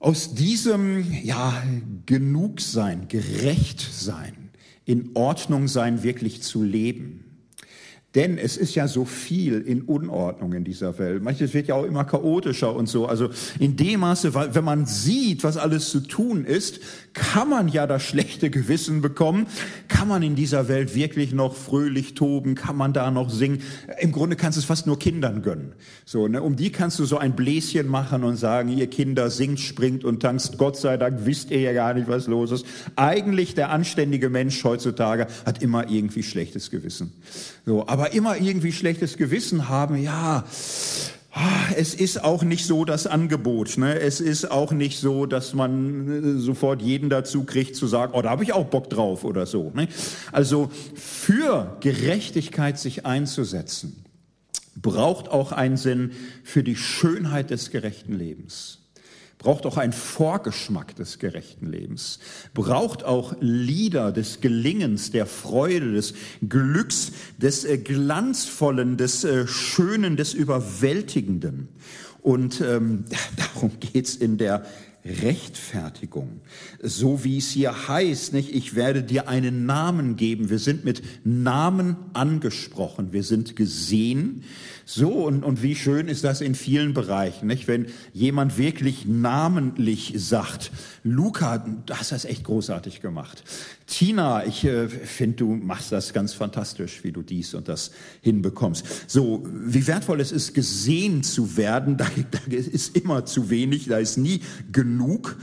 aus 0.00 0.34
diesem, 0.34 1.12
ja, 1.24 1.62
genug 2.06 2.60
sein, 2.60 3.08
gerecht 3.08 3.80
sein, 3.80 4.50
in 4.84 5.10
Ordnung 5.14 5.68
sein, 5.68 6.02
wirklich 6.02 6.42
zu 6.42 6.62
leben. 6.62 7.24
Denn 8.18 8.36
es 8.36 8.56
ist 8.56 8.74
ja 8.74 8.88
so 8.88 9.04
viel 9.04 9.60
in 9.60 9.82
Unordnung 9.82 10.52
in 10.52 10.64
dieser 10.64 10.98
Welt. 10.98 11.22
Manches 11.22 11.54
wird 11.54 11.68
ja 11.68 11.76
auch 11.76 11.84
immer 11.84 12.02
chaotischer 12.02 12.74
und 12.74 12.88
so. 12.88 13.06
Also 13.06 13.28
in 13.60 13.76
dem 13.76 14.00
Maße, 14.00 14.34
wenn 14.34 14.64
man 14.64 14.86
sieht, 14.86 15.44
was 15.44 15.56
alles 15.56 15.90
zu 15.90 16.00
tun 16.00 16.44
ist, 16.44 16.80
kann 17.12 17.48
man 17.48 17.68
ja 17.68 17.86
das 17.86 18.02
schlechte 18.02 18.50
Gewissen 18.50 19.00
bekommen. 19.00 19.46
Kann 19.88 20.08
man 20.08 20.22
in 20.22 20.34
dieser 20.34 20.68
Welt 20.68 20.94
wirklich 20.94 21.32
noch 21.32 21.54
fröhlich 21.54 22.14
toben? 22.14 22.54
Kann 22.54 22.76
man 22.76 22.92
da 22.92 23.10
noch 23.10 23.30
singen? 23.30 23.62
Im 24.00 24.12
Grunde 24.12 24.36
kannst 24.36 24.56
du 24.56 24.60
es 24.60 24.64
fast 24.64 24.86
nur 24.86 24.98
Kindern 24.98 25.42
gönnen. 25.42 25.72
So, 26.04 26.28
ne? 26.28 26.42
Um 26.42 26.56
die 26.56 26.70
kannst 26.70 26.98
du 26.98 27.04
so 27.04 27.18
ein 27.18 27.34
Bläschen 27.34 27.88
machen 27.88 28.24
und 28.24 28.36
sagen, 28.36 28.68
ihr 28.68 28.86
Kinder 28.88 29.30
singt, 29.30 29.60
springt 29.60 30.04
und 30.04 30.20
tanzt. 30.20 30.58
Gott 30.58 30.76
sei 30.76 30.96
Dank 30.96 31.24
wisst 31.24 31.50
ihr 31.50 31.60
ja 31.60 31.72
gar 31.72 31.94
nicht, 31.94 32.08
was 32.08 32.26
los 32.26 32.50
ist. 32.50 32.66
Eigentlich 32.96 33.54
der 33.54 33.70
anständige 33.70 34.30
Mensch 34.30 34.62
heutzutage 34.64 35.26
hat 35.44 35.62
immer 35.62 35.90
irgendwie 35.90 36.22
schlechtes 36.22 36.70
Gewissen. 36.70 37.12
So, 37.66 37.86
aber 37.86 38.12
immer 38.12 38.36
irgendwie 38.36 38.72
schlechtes 38.72 39.16
Gewissen 39.16 39.68
haben, 39.68 39.96
ja, 39.96 40.44
es 41.76 41.94
ist 41.94 42.22
auch 42.24 42.42
nicht 42.42 42.66
so 42.66 42.84
das 42.84 43.06
Angebot. 43.06 43.78
Ne? 43.78 43.98
Es 43.98 44.20
ist 44.20 44.50
auch 44.50 44.72
nicht 44.72 44.98
so, 44.98 45.26
dass 45.26 45.54
man 45.54 46.38
äh, 46.38 46.40
sofort 46.40 46.82
jeden 46.82 47.10
dazu 47.10 47.44
kriegt 47.44 47.76
zu 47.76 47.86
sagen, 47.86 48.12
oh, 48.14 48.22
da 48.22 48.30
habe 48.30 48.44
ich 48.44 48.52
auch 48.52 48.66
Bock 48.66 48.90
drauf 48.90 49.24
oder 49.24 49.46
so. 49.46 49.70
Ne? 49.74 49.88
Also 50.32 50.70
für 50.94 51.76
Gerechtigkeit 51.80 52.78
sich 52.78 53.06
einzusetzen, 53.06 54.04
braucht 54.76 55.28
auch 55.28 55.52
einen 55.52 55.76
Sinn 55.76 56.12
für 56.44 56.62
die 56.62 56.76
Schönheit 56.76 57.50
des 57.50 57.70
gerechten 57.70 58.14
Lebens 58.14 58.78
braucht 59.38 59.66
auch 59.66 59.76
einen 59.76 59.92
Vorgeschmack 59.92 60.96
des 60.96 61.18
gerechten 61.18 61.66
Lebens, 61.66 62.18
braucht 62.54 63.04
auch 63.04 63.36
Lieder 63.40 64.12
des 64.12 64.40
Gelingens, 64.40 65.10
der 65.12 65.26
Freude, 65.26 65.92
des 65.92 66.14
Glücks, 66.46 67.12
des 67.38 67.64
äh, 67.64 67.78
Glanzvollen, 67.78 68.96
des 68.96 69.24
äh, 69.24 69.46
Schönen, 69.46 70.16
des 70.16 70.34
Überwältigenden. 70.34 71.68
Und 72.20 72.60
ähm, 72.60 73.04
darum 73.36 73.72
geht's 73.78 74.16
in 74.16 74.38
der 74.38 74.64
Rechtfertigung. 75.04 76.40
So 76.82 77.24
wie 77.24 77.38
es 77.38 77.50
hier 77.50 77.88
heißt, 77.88 78.32
nicht? 78.32 78.54
Ich 78.54 78.74
werde 78.74 79.02
dir 79.02 79.28
einen 79.28 79.64
Namen 79.64 80.16
geben. 80.16 80.50
Wir 80.50 80.58
sind 80.58 80.84
mit 80.84 81.02
Namen 81.24 81.96
angesprochen. 82.12 83.12
Wir 83.12 83.22
sind 83.22 83.56
gesehen. 83.56 84.44
So, 84.90 85.26
und, 85.26 85.44
und 85.44 85.62
wie 85.62 85.74
schön 85.74 86.08
ist 86.08 86.24
das 86.24 86.40
in 86.40 86.54
vielen 86.54 86.94
Bereichen, 86.94 87.46
nicht? 87.46 87.68
Wenn 87.68 87.88
jemand 88.14 88.56
wirklich 88.56 89.04
namentlich 89.04 90.14
sagt, 90.16 90.70
Luca, 91.04 91.58
du 91.58 91.92
hast 91.92 92.10
das 92.10 92.24
echt 92.24 92.44
großartig 92.44 93.02
gemacht. 93.02 93.44
Tina, 93.86 94.46
ich 94.46 94.64
äh, 94.64 94.88
finde, 94.88 95.36
du 95.36 95.54
machst 95.56 95.92
das 95.92 96.14
ganz 96.14 96.32
fantastisch, 96.32 97.04
wie 97.04 97.12
du 97.12 97.20
dies 97.20 97.52
und 97.52 97.68
das 97.68 97.90
hinbekommst. 98.22 99.10
So, 99.10 99.46
wie 99.52 99.86
wertvoll 99.86 100.22
es 100.22 100.32
ist, 100.32 100.54
gesehen 100.54 101.22
zu 101.22 101.58
werden, 101.58 101.96
da, 101.98 102.06
da 102.30 102.56
ist 102.56 102.96
immer 102.96 103.26
zu 103.26 103.50
wenig, 103.50 103.88
da 103.88 103.98
ist 103.98 104.16
nie 104.16 104.40
genug. 104.72 105.36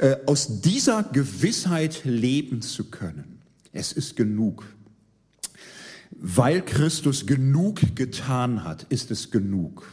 Äh, 0.00 0.16
aus 0.24 0.62
dieser 0.62 1.02
Gewissheit 1.02 2.00
leben 2.04 2.62
zu 2.62 2.84
können. 2.84 3.42
Es 3.74 3.92
ist 3.92 4.16
genug. 4.16 4.64
Weil 6.18 6.62
Christus 6.62 7.26
genug 7.26 7.94
getan 7.94 8.64
hat, 8.64 8.84
ist 8.84 9.10
es 9.10 9.30
genug. 9.30 9.86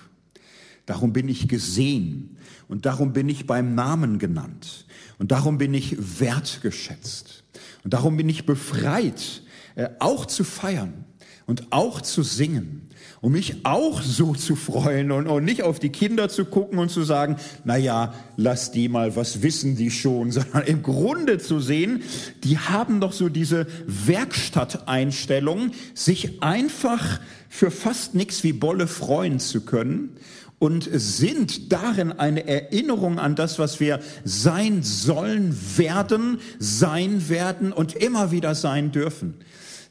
Darum 0.86 1.14
bin 1.14 1.30
ich 1.30 1.48
gesehen 1.48 2.38
und 2.68 2.86
darum 2.86 3.14
bin 3.14 3.30
ich 3.30 3.48
beim 3.48 3.76
Namen 3.76 4.20
genannt 4.20 4.86
und 5.18 5.32
darum 5.32 5.58
bin 5.58 5.74
ich 5.74 6.20
wertgeschätzt 6.20 7.44
und 7.84 7.94
darum 7.94 8.18
bin 8.18 8.30
ich 8.30 8.46
befreit, 8.46 9.44
äh, 9.76 9.90
auch 10.00 10.26
zu 10.26 10.44
feiern. 10.44 11.06
und 11.46 11.72
auch 11.72 12.02
zu 12.02 12.24
singen 12.24 12.90
um 13.24 13.32
mich 13.32 13.56
auch 13.64 14.02
so 14.02 14.34
zu 14.34 14.58
freuen 14.58 15.10
und, 15.14 15.28
und 15.28 15.46
nicht 15.46 15.64
auf 15.64 15.80
die 15.80 15.92
Kinder 15.92 16.28
zu 16.28 16.44
gucken 16.44 16.78
und 16.78 16.90
zu 16.90 17.04
sagen, 17.04 17.38
na 17.64 17.78
ja, 17.78 18.14
lass 18.36 18.72
die 18.72 18.90
mal, 18.90 19.16
was 19.16 19.42
wissen 19.42 19.78
die 19.78 19.92
schon, 19.92 20.32
sondern 20.34 20.64
im 20.64 20.84
Grunde 20.84 21.38
zu 21.38 21.62
sehen, 21.62 22.04
die 22.44 22.58
haben 22.58 23.00
doch 23.00 23.14
so 23.14 23.30
diese 23.30 23.66
Werkstatteinstellung, 23.88 25.72
sich 25.94 26.44
einfach 26.44 27.22
für 27.48 27.72
fast 27.72 28.14
nichts 28.14 28.44
wie 28.44 28.52
Bolle 28.52 28.88
freuen 28.88 29.40
zu 29.40 29.62
können 29.62 30.18
und 30.60 30.90
sind 30.92 31.72
darin 31.72 32.12
eine 32.12 32.46
Erinnerung 32.46 33.20
an 33.20 33.38
das, 33.38 33.58
was 33.58 33.80
wir 33.80 34.02
sein 34.26 34.84
sollen, 34.84 35.58
werden, 35.78 36.40
sein 36.60 37.30
werden 37.30 37.72
und 37.72 37.96
immer 37.96 38.32
wieder 38.32 38.54
sein 38.54 38.92
dürfen. 38.92 39.36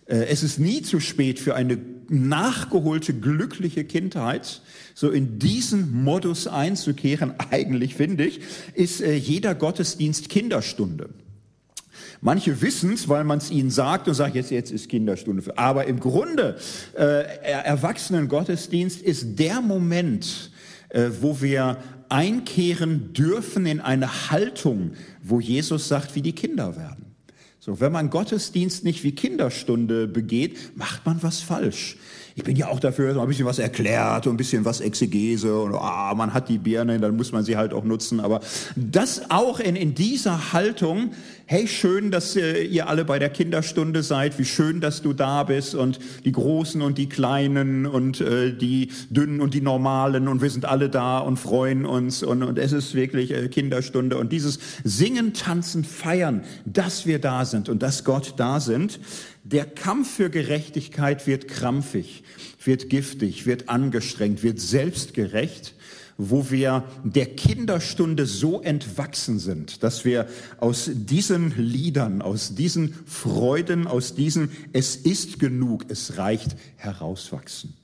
Äh, 0.05 0.27
es 0.27 0.43
ist 0.43 0.59
nie 0.59 0.83
zu 0.83 1.01
spät 1.01 1.41
für 1.41 1.55
eine 1.55 1.79
nachgeholte, 2.11 3.15
glückliche 3.15 3.85
Kindheit. 3.85 4.63
So 4.95 5.11
in 5.11 5.39
diesen 5.39 6.03
Modus 6.03 6.47
einzukehren, 6.47 7.35
eigentlich 7.51 7.95
finde 7.95 8.25
ich, 8.25 8.41
ist 8.75 9.01
äh, 9.01 9.15
jeder 9.15 9.55
Gottesdienst 9.55 10.29
Kinderstunde. 10.29 11.11
Manche 12.21 12.61
wissen 12.63 12.93
es, 12.93 13.09
weil 13.09 13.25
man 13.25 13.39
es 13.39 13.51
ihnen 13.51 13.71
sagt 13.71 14.07
und 14.07 14.15
sagt, 14.15 14.37
jetzt, 14.37 14.51
jetzt 14.51 14.71
ist 14.71 14.89
Kinderstunde. 14.89 15.43
Aber 15.59 15.87
im 15.87 15.99
Grunde, 15.99 16.57
äh, 16.97 17.25
Erwachsenen-Gottesdienst 17.43 19.03
ist 19.03 19.39
der 19.39 19.61
Moment, 19.61 20.53
äh, 20.91 21.11
wo 21.21 21.41
wir 21.41 21.79
einkehren 22.09 23.13
dürfen 23.13 23.67
in 23.67 23.81
eine 23.81 24.31
Haltung, 24.31 24.93
wo 25.23 25.41
Jesus 25.41 25.89
sagt, 25.89 26.15
wie 26.15 26.23
die 26.23 26.33
Kinder 26.33 26.77
werden. 26.77 27.02
So, 27.65 27.79
wenn 27.79 27.93
man 27.93 28.11
Gottesdienst 28.11 28.83
nicht 28.83 29.05
wie 29.05 29.15
Kinderstunde 29.15 30.09
begeht, 30.09 30.77
macht 30.77 31.07
man 31.07 31.23
was 31.23 31.43
falsch. 31.43 31.97
Ich 32.35 32.45
bin 32.45 32.57
ja 32.57 32.69
auch 32.69 32.81
dafür, 32.81 33.09
dass 33.09 33.17
man 33.17 33.27
ein 33.27 33.29
bisschen 33.29 33.47
was 33.47 33.59
erklärt 33.59 34.27
und 34.27 34.35
ein 34.35 34.37
bisschen 34.37 34.65
was 34.65 34.81
Exegese 34.81 35.61
und 35.61 35.75
ah, 35.75 36.15
man 36.17 36.33
hat 36.33 36.49
die 36.49 36.59
Birne, 36.59 36.99
dann 36.99 37.17
muss 37.17 37.33
man 37.33 37.45
sie 37.45 37.57
halt 37.57 37.75
auch 37.75 37.85
nutzen. 37.85 38.21
Aber 38.21 38.41
das 38.77 39.31
auch 39.31 39.61
in, 39.61 39.77
in 39.77 39.95
dieser 39.95 40.53
Haltung, 40.53 41.11
hey, 41.53 41.69
schön, 41.69 42.11
dass 42.11 42.35
äh, 42.35 42.63
ihr 42.65 42.89
alle 42.89 43.05
bei 43.05 43.19
der 43.19 43.29
Kinderstunde 43.29 44.03
seid, 44.03 44.39
wie 44.39 44.47
schön, 44.47 44.81
dass 44.81 45.03
du 45.03 45.13
da 45.13 45.43
bist. 45.45 45.75
Und 45.75 45.99
die 46.25 46.33
Großen 46.33 46.81
und 46.81 46.97
die 46.97 47.11
Kleinen 47.11 47.87
und 47.87 48.23
äh, 48.23 48.57
die 48.57 48.89
Dünnen 49.11 49.43
und 49.43 49.53
die 49.53 49.61
Normalen. 49.61 50.29
Und 50.29 50.41
wir 50.41 50.49
sind 50.49 50.65
alle 50.65 50.89
da 50.89 51.19
und 51.19 51.37
freuen 51.37 51.85
uns. 51.85 52.23
Und, 52.23 52.43
und 52.43 52.59
es 52.59 52.73
ist 52.73 52.95
wirklich 52.95 53.33
äh, 53.33 53.49
Kinderstunde. 53.49 54.17
Und 54.17 54.33
dieses 54.33 54.59
Singen, 54.83 55.35
Tanzen, 55.35 55.85
Feiern, 55.85 56.43
dass 56.65 57.05
wir 57.05 57.19
da 57.19 57.45
sind 57.45 57.69
und 57.69 57.83
dass 57.83 58.05
Gott 58.05 58.35
da 58.39 58.59
sind, 58.59 58.99
der 59.45 59.65
Kampf 59.67 60.17
für 60.17 60.31
Gerechtigkeit 60.31 61.27
wird 61.27 61.49
krampfig, 61.49 62.23
wird 62.65 62.89
giftig, 62.89 63.47
wird 63.47 63.69
angestrengt, 63.69 64.43
wird 64.43 64.61
selbstgerecht, 64.61 65.75
wo 66.17 66.51
wir 66.51 66.85
der 67.03 67.27
Kinderstunde 67.27 68.27
so 68.27 68.61
entwachsen 68.61 69.39
sind, 69.39 69.83
dass 69.83 70.05
wir 70.05 70.29
aus 70.59 70.91
diesen 70.93 71.55
Liedern, 71.57 72.23
aus 72.23 72.55
diesen 72.55 72.95
Freuden, 73.07 73.87
aus 73.87 74.15
diesem 74.15 74.51
Es 74.73 74.95
ist 74.95 75.41
genug, 75.41 75.87
es 75.89 76.19
reicht 76.19 76.57
herauswachsen. 76.77 77.75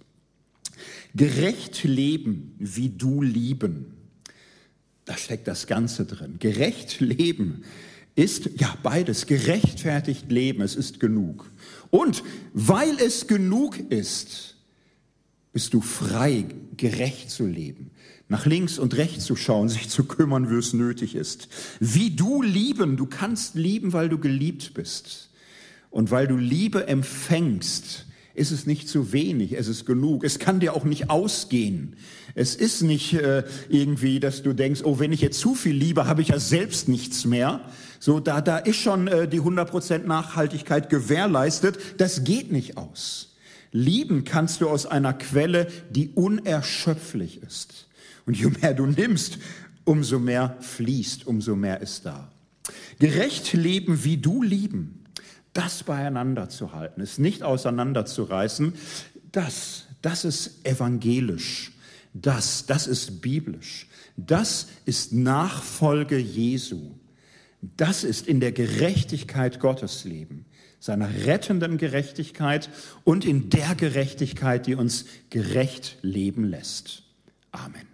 Gerecht 1.14 1.82
leben, 1.82 2.54
wie 2.58 2.90
du 2.90 3.22
lieben. 3.22 3.94
Da 5.06 5.16
steckt 5.16 5.48
das 5.48 5.66
Ganze 5.66 6.04
drin. 6.04 6.36
Gerecht 6.38 7.00
leben 7.00 7.64
ist 8.18 8.50
ja 8.58 8.76
beides, 8.82 9.26
gerechtfertigt 9.26 10.28
leben, 10.28 10.60
es 10.60 10.74
ist 10.74 10.98
genug. 10.98 11.48
Und 11.90 12.24
weil 12.52 12.98
es 12.98 13.28
genug 13.28 13.78
ist, 13.78 14.56
bist 15.52 15.72
du 15.72 15.80
frei, 15.80 16.46
gerecht 16.76 17.30
zu 17.30 17.46
leben, 17.46 17.92
nach 18.26 18.44
links 18.44 18.80
und 18.80 18.96
rechts 18.96 19.24
zu 19.24 19.36
schauen, 19.36 19.68
sich 19.68 19.88
zu 19.88 20.02
kümmern, 20.02 20.50
wie 20.50 20.56
es 20.56 20.72
nötig 20.72 21.14
ist. 21.14 21.48
Wie 21.78 22.10
du 22.10 22.42
lieben, 22.42 22.96
du 22.96 23.06
kannst 23.06 23.54
lieben, 23.54 23.92
weil 23.92 24.08
du 24.08 24.18
geliebt 24.18 24.74
bist. 24.74 25.30
Und 25.90 26.10
weil 26.10 26.26
du 26.26 26.36
Liebe 26.36 26.88
empfängst, 26.88 28.04
ist 28.34 28.50
es 28.50 28.66
nicht 28.66 28.88
zu 28.88 29.12
wenig, 29.12 29.52
es 29.52 29.68
ist 29.68 29.86
genug. 29.86 30.24
Es 30.24 30.40
kann 30.40 30.58
dir 30.58 30.74
auch 30.74 30.84
nicht 30.84 31.08
ausgehen. 31.08 31.96
Es 32.34 32.56
ist 32.56 32.82
nicht 32.82 33.14
äh, 33.14 33.44
irgendwie, 33.68 34.18
dass 34.18 34.42
du 34.42 34.52
denkst, 34.52 34.82
oh, 34.84 34.98
wenn 34.98 35.12
ich 35.12 35.20
jetzt 35.20 35.38
zu 35.38 35.54
viel 35.54 35.74
liebe, 35.74 36.06
habe 36.06 36.22
ich 36.22 36.28
ja 36.28 36.40
selbst 36.40 36.88
nichts 36.88 37.24
mehr. 37.24 37.60
So, 37.98 38.20
da, 38.20 38.40
da 38.40 38.58
ist 38.58 38.76
schon 38.76 39.08
äh, 39.08 39.28
die 39.28 39.40
100% 39.40 40.06
Nachhaltigkeit 40.06 40.90
gewährleistet. 40.90 41.78
Das 41.98 42.24
geht 42.24 42.52
nicht 42.52 42.76
aus. 42.76 43.36
Lieben 43.72 44.24
kannst 44.24 44.60
du 44.60 44.68
aus 44.68 44.86
einer 44.86 45.12
Quelle, 45.12 45.68
die 45.90 46.10
unerschöpflich 46.10 47.42
ist. 47.42 47.88
Und 48.26 48.36
je 48.36 48.46
mehr 48.60 48.74
du 48.74 48.86
nimmst, 48.86 49.38
umso 49.84 50.18
mehr 50.18 50.56
fließt, 50.60 51.26
umso 51.26 51.56
mehr 51.56 51.80
ist 51.80 52.06
da. 52.06 52.30
Gerecht 52.98 53.52
leben, 53.52 54.04
wie 54.04 54.16
du 54.16 54.42
lieben 54.42 54.98
das 55.58 55.82
beieinander 55.82 56.48
zu 56.48 56.72
halten, 56.72 57.00
es 57.00 57.18
nicht 57.18 57.42
auseinanderzureißen, 57.42 58.74
das, 59.32 59.86
das 60.02 60.24
ist 60.24 60.64
evangelisch. 60.64 61.72
Das, 62.14 62.66
das 62.66 62.86
ist 62.86 63.20
biblisch. 63.20 63.88
Das 64.16 64.68
ist 64.84 65.12
Nachfolge 65.12 66.16
Jesu. 66.16 66.92
Das 67.60 68.04
ist 68.04 68.26
in 68.26 68.40
der 68.40 68.52
Gerechtigkeit 68.52 69.60
Gottes 69.60 70.04
leben, 70.04 70.44
seiner 70.78 71.08
rettenden 71.26 71.76
Gerechtigkeit 71.76 72.70
und 73.04 73.24
in 73.24 73.50
der 73.50 73.74
Gerechtigkeit, 73.74 74.66
die 74.66 74.74
uns 74.74 75.06
gerecht 75.30 75.98
leben 76.02 76.44
lässt. 76.44 77.02
Amen. 77.50 77.82